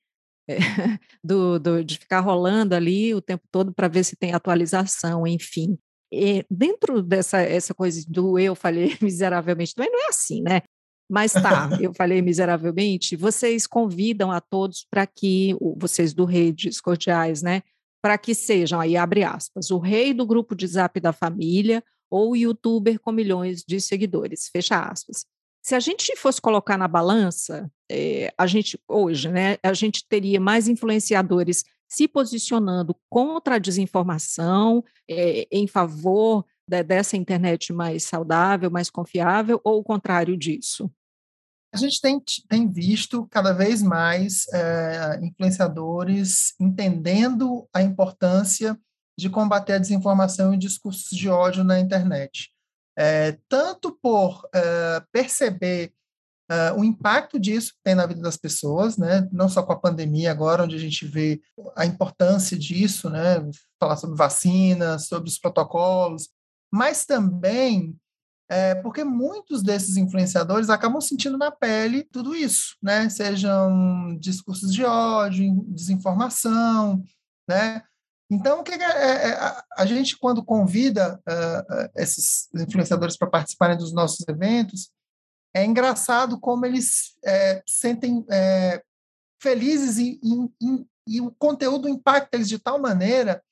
é, 0.48 0.56
do, 1.22 1.58
do, 1.58 1.84
de 1.84 1.98
ficar 1.98 2.20
rolando 2.20 2.74
ali 2.74 3.14
o 3.14 3.20
tempo 3.20 3.44
todo 3.50 3.72
para 3.72 3.88
ver 3.88 4.04
se 4.04 4.16
tem 4.16 4.32
atualização, 4.32 5.26
enfim. 5.26 5.78
E 6.12 6.44
dentro 6.50 7.02
dessa 7.02 7.38
essa 7.40 7.74
coisa 7.74 8.02
do 8.08 8.38
eu 8.38 8.54
falei 8.54 8.96
miseravelmente, 9.02 9.74
também 9.74 9.90
não 9.90 10.06
é 10.06 10.08
assim, 10.08 10.42
né? 10.42 10.62
Mas 11.10 11.32
tá, 11.32 11.70
eu 11.80 11.92
falei 11.94 12.20
miseravelmente. 12.20 13.16
Vocês 13.16 13.66
convidam 13.66 14.30
a 14.30 14.40
todos 14.40 14.86
para 14.90 15.06
que, 15.06 15.56
vocês 15.76 16.12
do 16.12 16.24
Redes 16.24 16.80
Cordiais, 16.80 17.42
né? 17.42 17.62
Para 18.02 18.16
que 18.16 18.34
sejam, 18.34 18.80
aí 18.80 18.96
abre 18.96 19.24
aspas, 19.24 19.70
o 19.70 19.78
rei 19.78 20.14
do 20.14 20.26
grupo 20.26 20.54
de 20.54 20.66
zap 20.66 21.00
da 21.00 21.12
família 21.12 21.82
ou 22.10 22.36
youtuber 22.36 22.98
com 23.00 23.12
milhões 23.12 23.62
de 23.66 23.80
seguidores, 23.80 24.48
fecha 24.50 24.80
aspas. 24.80 25.26
Se 25.62 25.74
a 25.74 25.80
gente 25.80 26.16
fosse 26.16 26.40
colocar 26.40 26.78
na 26.78 26.88
balança, 26.88 27.70
é, 27.90 28.32
a 28.38 28.46
gente, 28.46 28.80
hoje, 28.88 29.28
né, 29.28 29.58
a 29.62 29.74
gente 29.74 30.06
teria 30.08 30.40
mais 30.40 30.68
influenciadores 30.68 31.64
se 31.88 32.06
posicionando 32.06 32.94
contra 33.08 33.54
a 33.54 33.58
desinformação, 33.58 34.84
é, 35.08 35.48
em 35.50 35.66
favor 35.66 36.44
de, 36.68 36.82
dessa 36.82 37.16
internet 37.16 37.72
mais 37.72 38.04
saudável, 38.04 38.70
mais 38.70 38.90
confiável, 38.90 39.60
ou 39.64 39.80
o 39.80 39.84
contrário 39.84 40.36
disso? 40.36 40.90
A 41.72 41.76
gente 41.78 42.00
tem, 42.00 42.22
tem 42.48 42.70
visto 42.70 43.26
cada 43.30 43.52
vez 43.52 43.82
mais 43.82 44.46
é, 44.52 45.18
influenciadores 45.22 46.54
entendendo 46.60 47.68
a 47.72 47.82
importância 47.82 48.78
de 49.18 49.28
combater 49.28 49.74
a 49.74 49.78
desinformação 49.78 50.54
e 50.54 50.58
discursos 50.58 51.16
de 51.16 51.28
ódio 51.28 51.64
na 51.64 51.80
internet. 51.80 52.50
É, 52.96 53.38
tanto 53.48 53.96
por 54.02 54.42
perceber 55.12 55.92
é, 56.50 56.72
o 56.72 56.82
impacto 56.82 57.38
disso 57.38 57.74
tem 57.84 57.94
na 57.94 58.06
vida 58.06 58.20
das 58.20 58.36
pessoas, 58.36 58.96
né? 58.96 59.28
não 59.30 59.48
só 59.48 59.62
com 59.62 59.72
a 59.72 59.78
pandemia 59.78 60.30
agora, 60.30 60.64
onde 60.64 60.74
a 60.74 60.78
gente 60.78 61.06
vê 61.06 61.40
a 61.76 61.84
importância 61.84 62.58
disso, 62.58 63.10
né? 63.10 63.46
falar 63.78 63.96
sobre 63.96 64.16
vacina, 64.16 64.98
sobre 64.98 65.28
os 65.28 65.38
protocolos, 65.38 66.30
mas 66.72 67.04
também 67.04 67.96
é, 68.50 68.74
porque 68.76 69.04
muitos 69.04 69.62
desses 69.62 69.98
influenciadores 69.98 70.70
acabam 70.70 71.00
sentindo 71.02 71.36
na 71.36 71.50
pele 71.50 72.02
tudo 72.04 72.34
isso, 72.34 72.76
né? 72.82 73.06
Sejam 73.10 74.16
discursos 74.18 74.72
de 74.72 74.82
ódio, 74.82 75.62
desinformação, 75.68 77.04
né? 77.46 77.82
Então, 78.30 78.60
o 78.60 78.62
que 78.62 78.72
é, 78.72 78.76
é, 78.76 79.28
é 79.30 79.62
a 79.76 79.86
gente, 79.86 80.16
quando 80.18 80.42
convida 80.42 81.20
uh, 81.28 81.90
esses 81.96 82.48
influenciadores 82.54 83.18
para 83.18 83.28
participarem 83.28 83.76
dos 83.76 83.92
nossos 83.92 84.26
eventos, 84.26 84.90
é 85.54 85.64
engraçado 85.64 86.38
como 86.38 86.66
eles 86.66 87.16
é, 87.24 87.62
sentem 87.66 88.24
é, 88.30 88.82
felizes 89.40 89.98
e, 89.98 90.20
e, 90.22 90.86
e, 91.06 91.20
o 91.20 91.30
conteúdo 91.32 91.88
impacta 91.88 92.36
eles 92.36 92.48
de 92.48 92.58
tal 92.58 92.78
maneira 92.78 93.42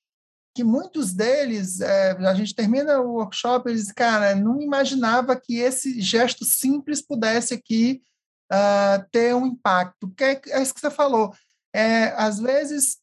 que 0.55 0.65
muitos 0.65 1.13
deles, 1.13 1.81
é, 1.81 2.13
a 2.13 2.35
gente 2.35 2.55
termina 2.55 2.99
o 2.99 3.17
workshop, 3.17 3.69
eles, 3.69 3.93
cara, 3.93 4.35
não 4.35 4.61
imaginava 4.61 5.37
que 5.39 5.59
esse 5.59 6.01
gesto 6.01 6.47
simples 6.47 7.03
pudesse 7.03 7.53
aqui 7.53 8.03
uh, 8.51 9.05
ter 9.11 9.35
um 9.35 9.45
impacto. 9.45 10.09
Porque 10.09 10.25
é, 10.25 10.41
é, 10.49 10.63
isso 10.63 10.73
que 10.73 10.81
você 10.81 10.91
falou. 10.91 11.35
É, 11.75 12.07
às 12.17 12.39
vezes, 12.39 12.97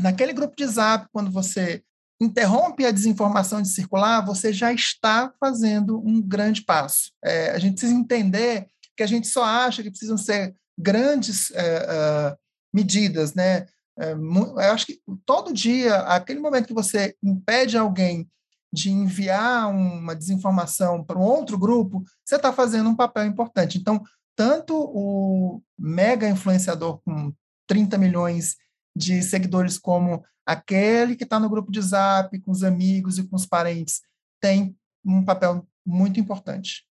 naquele 0.00 0.32
grupo 0.32 0.56
de 0.56 0.66
zap, 0.66 1.06
quando 1.12 1.30
você 1.30 1.84
interrompe 2.20 2.84
a 2.84 2.90
desinformação 2.90 3.62
de 3.62 3.68
circular, 3.68 4.24
você 4.24 4.52
já 4.52 4.72
está 4.72 5.32
fazendo 5.40 5.98
um 6.06 6.20
grande 6.20 6.62
passo. 6.62 7.12
É, 7.24 7.50
a 7.50 7.58
gente 7.58 7.72
precisa 7.72 7.94
entender 7.94 8.66
que 8.96 9.02
a 9.02 9.06
gente 9.06 9.26
só 9.26 9.42
acha 9.42 9.82
que 9.82 9.90
precisam 9.90 10.18
ser 10.18 10.54
grandes 10.78 11.50
uh, 11.50 12.36
medidas, 12.72 13.34
né? 13.34 13.66
É, 13.98 14.12
eu 14.12 14.72
acho 14.72 14.86
que 14.86 15.00
todo 15.26 15.52
dia, 15.52 15.96
aquele 16.00 16.40
momento 16.40 16.66
que 16.66 16.74
você 16.74 17.14
impede 17.22 17.76
alguém 17.76 18.28
de 18.72 18.90
enviar 18.90 19.68
uma 19.68 20.14
desinformação 20.14 21.04
para 21.04 21.18
um 21.18 21.22
outro 21.22 21.58
grupo, 21.58 22.02
você 22.24 22.36
está 22.36 22.52
fazendo 22.52 22.88
um 22.88 22.96
papel 22.96 23.26
importante. 23.26 23.78
Então, 23.78 24.02
tanto 24.36 24.74
o 24.74 25.60
mega 25.78 26.28
influenciador 26.28 27.00
com 27.04 27.32
30 27.66 27.98
milhões 27.98 28.56
de 28.96 29.22
seguidores, 29.22 29.76
como 29.76 30.24
aquele 30.50 31.14
que 31.14 31.22
está 31.22 31.38
no 31.38 31.48
grupo 31.48 31.70
de 31.70 31.80
zap, 31.80 32.36
com 32.40 32.50
os 32.50 32.64
amigos 32.64 33.18
e 33.18 33.26
com 33.26 33.36
os 33.36 33.46
parentes, 33.46 34.02
tem 34.40 34.76
um 35.04 35.24
papel 35.24 35.64
muito 35.86 36.18
importante. 36.18 36.84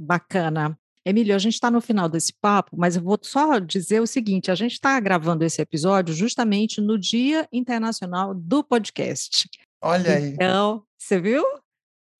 Bacana. 0.00 0.78
Emílio, 1.04 1.34
a 1.34 1.38
gente 1.38 1.54
está 1.54 1.70
no 1.70 1.80
final 1.80 2.08
desse 2.08 2.32
papo, 2.32 2.76
mas 2.76 2.96
eu 2.96 3.02
vou 3.02 3.18
só 3.22 3.58
dizer 3.58 4.00
o 4.00 4.06
seguinte: 4.06 4.50
a 4.50 4.54
gente 4.54 4.72
está 4.72 4.98
gravando 4.98 5.44
esse 5.44 5.60
episódio 5.60 6.14
justamente 6.14 6.80
no 6.80 6.98
Dia 6.98 7.46
Internacional 7.52 8.34
do 8.34 8.64
Podcast. 8.64 9.48
Olha 9.82 10.16
aí. 10.16 10.28
Então, 10.30 10.82
você 10.98 11.20
viu? 11.20 11.44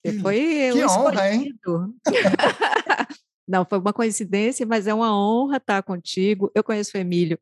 Você 0.05 0.21
foi 0.21 0.71
que 0.73 0.85
honra, 0.85 1.33
hein? 1.33 1.59
Não, 3.49 3.65
foi 3.65 3.79
uma 3.79 3.93
coincidência, 3.93 4.67
mas 4.67 4.87
é 4.87 4.95
uma 4.95 5.17
honra 5.17 5.57
estar 5.57 5.83
contigo. 5.83 6.51
Eu 6.55 6.63
conheço 6.63 6.97
o 6.97 7.01
Emílio 7.01 7.39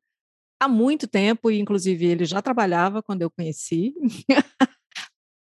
há 0.61 0.69
muito 0.69 1.07
tempo, 1.07 1.51
e 1.51 1.59
inclusive 1.59 2.07
ele 2.07 2.25
já 2.25 2.41
trabalhava 2.41 3.03
quando 3.03 3.23
eu 3.23 3.31
conheci. 3.31 3.95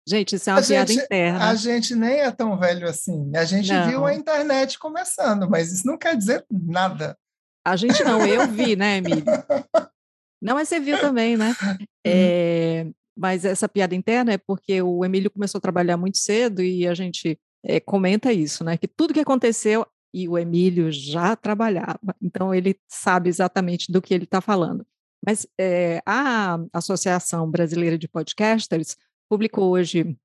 Gente, 0.08 0.36
isso 0.36 0.48
é 0.48 0.54
uma 0.54 0.60
a 0.60 0.64
piada 0.64 0.90
gente, 0.90 1.04
interna. 1.04 1.50
A 1.50 1.54
gente 1.54 1.94
nem 1.94 2.20
é 2.20 2.30
tão 2.30 2.58
velho 2.58 2.88
assim. 2.88 3.30
A 3.36 3.44
gente 3.44 3.70
não. 3.70 3.86
viu 3.86 4.06
a 4.06 4.14
internet 4.14 4.78
começando, 4.78 5.50
mas 5.50 5.70
isso 5.70 5.86
não 5.86 5.98
quer 5.98 6.16
dizer 6.16 6.46
nada. 6.50 7.14
A 7.62 7.76
gente 7.76 8.02
não, 8.02 8.24
eu 8.26 8.48
vi, 8.48 8.74
né, 8.74 8.96
Emílio? 8.96 9.22
Não, 10.40 10.54
mas 10.54 10.68
você 10.68 10.78
viu 10.78 10.98
também, 11.00 11.36
né? 11.36 11.52
É, 12.06 12.86
mas 13.18 13.44
essa 13.44 13.68
piada 13.68 13.92
interna 13.92 14.32
é 14.32 14.38
porque 14.38 14.80
o 14.80 15.04
Emílio 15.04 15.32
começou 15.32 15.58
a 15.58 15.60
trabalhar 15.60 15.96
muito 15.96 16.16
cedo 16.16 16.62
e 16.62 16.86
a 16.86 16.94
gente 16.94 17.36
é, 17.64 17.80
comenta 17.80 18.32
isso, 18.32 18.62
né? 18.62 18.76
Que 18.76 18.86
tudo 18.86 19.12
que 19.12 19.18
aconteceu 19.18 19.84
e 20.14 20.28
o 20.28 20.38
Emílio 20.38 20.92
já 20.92 21.34
trabalhava, 21.34 22.14
então 22.22 22.54
ele 22.54 22.78
sabe 22.88 23.28
exatamente 23.28 23.90
do 23.90 24.00
que 24.00 24.14
ele 24.14 24.24
está 24.24 24.40
falando. 24.40 24.86
Mas 25.28 25.46
é, 25.60 26.00
a 26.06 26.58
Associação 26.72 27.50
Brasileira 27.50 27.98
de 27.98 28.08
Podcasters 28.08 28.96
publicou 29.28 29.72
hoje 29.72 30.16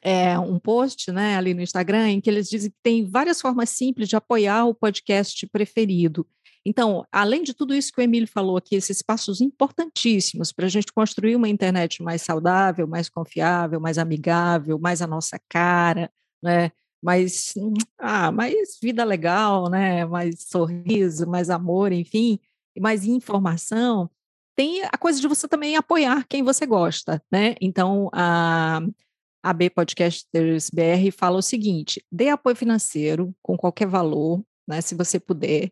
é, 0.00 0.38
um 0.38 0.56
post 0.56 1.10
né, 1.10 1.36
ali 1.36 1.52
no 1.52 1.62
Instagram 1.62 2.10
em 2.10 2.20
que 2.20 2.30
eles 2.30 2.48
dizem 2.48 2.70
que 2.70 2.76
tem 2.80 3.04
várias 3.04 3.40
formas 3.40 3.70
simples 3.70 4.08
de 4.08 4.14
apoiar 4.14 4.64
o 4.66 4.72
podcast 4.72 5.44
preferido. 5.48 6.24
Então, 6.64 7.04
além 7.10 7.42
de 7.42 7.54
tudo 7.54 7.74
isso 7.74 7.90
que 7.92 8.00
o 8.00 8.04
Emílio 8.04 8.28
falou 8.28 8.56
aqui, 8.56 8.76
esses 8.76 9.02
passos 9.02 9.40
importantíssimos 9.40 10.52
para 10.52 10.66
a 10.66 10.68
gente 10.68 10.92
construir 10.92 11.34
uma 11.34 11.48
internet 11.48 12.00
mais 12.00 12.22
saudável, 12.22 12.86
mais 12.86 13.08
confiável, 13.08 13.80
mais 13.80 13.98
amigável, 13.98 14.78
mais 14.78 15.02
a 15.02 15.08
nossa 15.08 15.40
cara, 15.48 16.08
né? 16.40 16.70
mais, 17.02 17.52
ah, 17.98 18.30
mais 18.30 18.78
vida 18.80 19.02
legal, 19.02 19.68
né? 19.68 20.06
mais 20.06 20.46
sorriso, 20.48 21.26
mais 21.26 21.50
amor, 21.50 21.90
enfim, 21.90 22.38
mais 22.78 23.04
informação 23.04 24.08
tem 24.56 24.82
a 24.84 24.96
coisa 24.98 25.20
de 25.20 25.28
você 25.28 25.46
também 25.46 25.76
apoiar 25.76 26.26
quem 26.28 26.42
você 26.42 26.64
gosta, 26.66 27.22
né? 27.30 27.54
Então, 27.60 28.08
a, 28.12 28.80
a 29.42 29.52
B 29.52 29.68
Podcasters 29.68 30.70
BR 30.70 31.12
fala 31.16 31.36
o 31.36 31.42
seguinte: 31.42 32.04
dê 32.10 32.30
apoio 32.30 32.56
financeiro 32.56 33.34
com 33.42 33.56
qualquer 33.56 33.86
valor, 33.86 34.42
né? 34.66 34.80
Se 34.80 34.94
você 34.94 35.20
puder, 35.20 35.70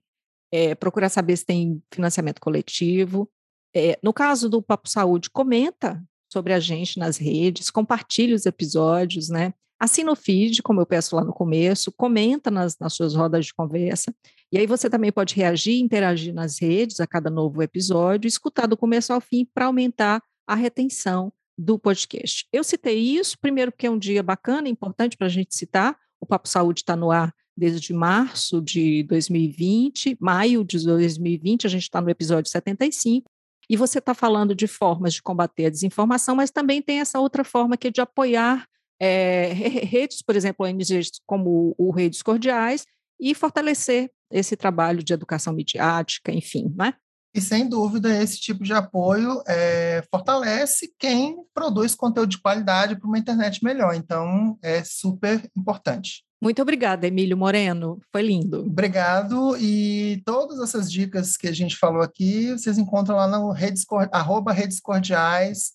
é, 0.53 0.75
procurar 0.75 1.09
saber 1.09 1.37
se 1.37 1.47
tem 1.47 1.83
financiamento 1.93 2.41
coletivo. 2.41 3.29
É, 3.75 3.99
no 4.03 4.13
caso 4.13 4.49
do 4.49 4.63
Papo 4.63 4.89
Saúde, 4.89 5.31
comenta 5.31 6.01
sobre 6.31 6.53
a 6.53 6.61
gente 6.61 6.99
nas 6.99 7.17
redes, 7.17 7.71
compartilhe 7.71 8.35
os 8.35 8.47
episódios, 8.47 9.29
né? 9.31 9.55
Assina 9.85 10.11
o 10.11 10.17
feed, 10.17 10.63
como 10.63 10.81
eu 10.81 10.87
peço 10.87 11.15
lá 11.15 11.23
no 11.23 11.35
começo, 11.35 11.93
comenta 11.93 12.51
nas, 12.51 12.79
nas 12.79 12.95
suas 12.95 13.15
rodas 13.15 13.45
de 13.45 13.53
conversa. 13.53 14.15
E 14.51 14.57
aí 14.57 14.67
você 14.67 14.89
também 14.89 15.13
pode 15.13 15.35
reagir, 15.35 15.79
interagir 15.79 16.33
nas 16.33 16.59
redes 16.59 17.01
a 17.01 17.07
cada 17.07 17.29
novo 17.29 17.63
episódio, 17.63 18.27
escutar 18.27 18.67
do 18.67 18.79
começo 18.79 19.13
ao 19.13 19.21
fim 19.21 19.47
para 19.53 19.67
aumentar 19.67 20.23
a 20.47 20.55
retenção 20.55 21.31
do 21.59 21.79
podcast. 21.79 22.47
Eu 22.51 22.65
citei 22.65 22.99
isso, 22.99 23.39
primeiro 23.39 23.71
porque 23.71 23.87
é 23.87 23.91
um 23.91 23.99
dia 23.99 24.23
bacana, 24.23 24.71
importante 24.71 25.19
para 25.19 25.27
a 25.27 25.31
gente 25.31 25.55
citar. 25.55 25.95
O 26.19 26.25
Papo 26.25 26.49
Saúde 26.49 26.81
está 26.81 26.97
no 26.97 27.11
ar 27.11 27.31
desde 27.55 27.93
março 27.93 28.63
de 28.63 29.03
2020, 29.03 30.17
maio 30.19 30.65
de 30.65 30.83
2020, 30.83 31.67
a 31.67 31.71
gente 31.71 31.83
está 31.83 32.01
no 32.01 32.09
episódio 32.09 32.51
75. 32.51 33.31
E 33.69 33.77
você 33.77 33.99
está 33.99 34.15
falando 34.15 34.55
de 34.55 34.67
formas 34.67 35.13
de 35.13 35.21
combater 35.21 35.67
a 35.67 35.71
desinformação, 35.71 36.35
mas 36.35 36.51
também 36.51 36.81
tem 36.81 37.01
essa 37.01 37.21
outra 37.21 37.45
forma 37.45 37.77
que 37.77 37.89
é 37.89 37.91
de 37.91 38.01
apoiar 38.01 38.67
é, 39.01 39.53
redes, 39.53 40.23
por 40.23 40.37
exemplo, 40.37 40.67
ONGs 40.67 41.21
como 41.27 41.75
o 41.79 41.91
Redes 41.91 42.23
Cordiais, 42.23 42.87
e 43.21 43.35
fortalecer 43.35 44.11
esse 44.31 44.57
trabalho 44.57 45.03
de 45.03 45.13
educação 45.13 45.53
midiática, 45.53 46.33
enfim, 46.33 46.73
né? 46.77 46.95
E 47.35 47.41
sem 47.41 47.69
dúvida, 47.69 48.23
esse 48.23 48.41
tipo 48.41 48.63
de 48.63 48.73
apoio 48.73 49.43
é, 49.49 50.05
fortalece 50.09 50.95
quem 50.97 51.37
produz 51.53 51.95
conteúdo 51.95 52.31
de 52.31 52.41
qualidade 52.41 52.97
para 52.97 53.09
uma 53.09 53.19
internet 53.19 53.63
melhor. 53.65 53.93
Então, 53.95 54.57
é 54.63 54.85
super 54.85 55.43
importante. 55.57 56.25
Muito 56.41 56.63
obrigada, 56.63 57.09
Emílio 57.09 57.37
Moreno. 57.37 57.99
Foi 58.13 58.23
lindo. 58.23 58.61
Obrigado. 58.61 59.57
E 59.57 60.23
todas 60.25 60.61
essas 60.61 60.93
dicas 60.93 61.37
que 61.37 61.49
a 61.49 61.53
gente 61.53 61.77
falou 61.77 62.03
aqui, 62.03 62.53
vocês 62.53 62.79
encontram 62.79 63.17
lá 63.17 63.27
no 63.27 63.51
redes, 63.51 63.85
arroba 64.13 64.53
Redes 64.53 64.79
Cordiais, 64.79 65.73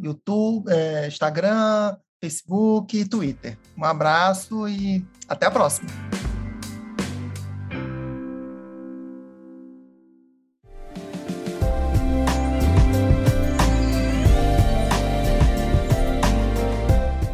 YouTube, 0.00 0.70
é, 0.70 1.08
Instagram, 1.08 1.96
Facebook 2.20 2.98
e 2.98 3.08
Twitter. 3.08 3.56
Um 3.76 3.84
abraço 3.84 4.68
e 4.68 5.02
até 5.26 5.46
a 5.46 5.50
próxima. 5.50 5.88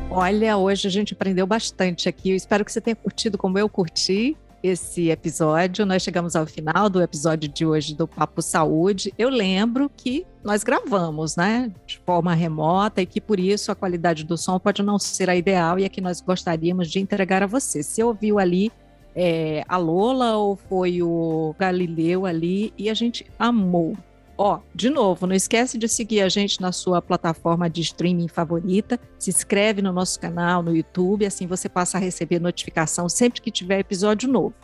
Olha, 0.09 0.57
hoje 0.57 0.87
a 0.87 0.91
gente 0.91 1.13
aprendeu 1.13 1.47
bastante 1.47 2.09
aqui. 2.09 2.31
Eu 2.31 2.37
espero 2.37 2.65
que 2.65 2.73
você 2.73 2.81
tenha 2.81 2.97
curtido 2.97 3.37
como 3.37 3.59
eu 3.59 3.69
curti 3.69 4.37
esse 4.67 5.11
episódio. 5.11 5.87
Nós 5.87 6.03
chegamos 6.03 6.35
ao 6.35 6.45
final 6.47 6.91
do 6.91 7.01
episódio 7.01 7.49
de 7.49 7.65
hoje 7.65 7.95
do 7.95 8.09
Papo 8.09 8.43
Saúde. 8.43 9.15
Eu 9.17 9.29
lembro 9.29 9.91
que 9.97 10.27
nós 10.43 10.65
gravamos, 10.65 11.37
né, 11.37 11.71
de 11.87 11.99
forma 11.99 12.35
remota 12.35 13.01
e 13.01 13.07
que 13.07 13.21
por 13.21 13.39
isso 13.39 13.71
a 13.71 13.75
qualidade 13.75 14.25
do 14.25 14.37
som 14.37 14.59
pode 14.59 14.83
não 14.83 14.99
ser 14.99 15.31
a 15.31 15.37
ideal 15.37 15.79
e 15.79 15.85
é 15.85 15.89
que 15.89 16.01
nós 16.01 16.21
gostaríamos 16.21 16.91
de 16.91 16.99
entregar 16.99 17.43
a 17.43 17.47
você. 17.47 17.83
Se 17.83 18.03
ouviu 18.03 18.39
ali 18.39 18.73
é, 19.15 19.65
a 19.69 19.77
Lola 19.77 20.37
ou 20.37 20.57
foi 20.57 21.03
o 21.03 21.55
Galileu 21.59 22.27
ali 22.27 22.73
e 22.77 22.91
a 22.91 22.95
gente 22.95 23.25
amou 23.39 23.97
Ó, 24.39 24.61
de 24.75 24.91
novo, 24.91 25.27
não 25.27 25.35
esquece 25.35 25.79
de 25.79 25.89
seguir 25.89 26.21
a 26.21 26.29
gente 26.29 26.61
na 26.61 26.71
sua 26.71 27.01
plataforma 27.01 27.71
de 27.71 27.81
streaming 27.81 28.29
favorita. 28.29 29.01
Se 29.19 29.31
inscreve 29.31 29.81
no 29.81 29.93
nosso 29.93 30.21
canal 30.21 30.63
no 30.63 30.77
YouTube, 30.77 31.25
assim 31.25 31.47
você 31.47 31.67
passa 31.69 31.97
a 31.97 32.01
receber 32.01 32.39
notificação 32.39 33.09
sempre 33.09 33.41
que 33.41 33.51
tiver 33.51 33.79
episódio 33.79 34.29
novo. 34.29 34.55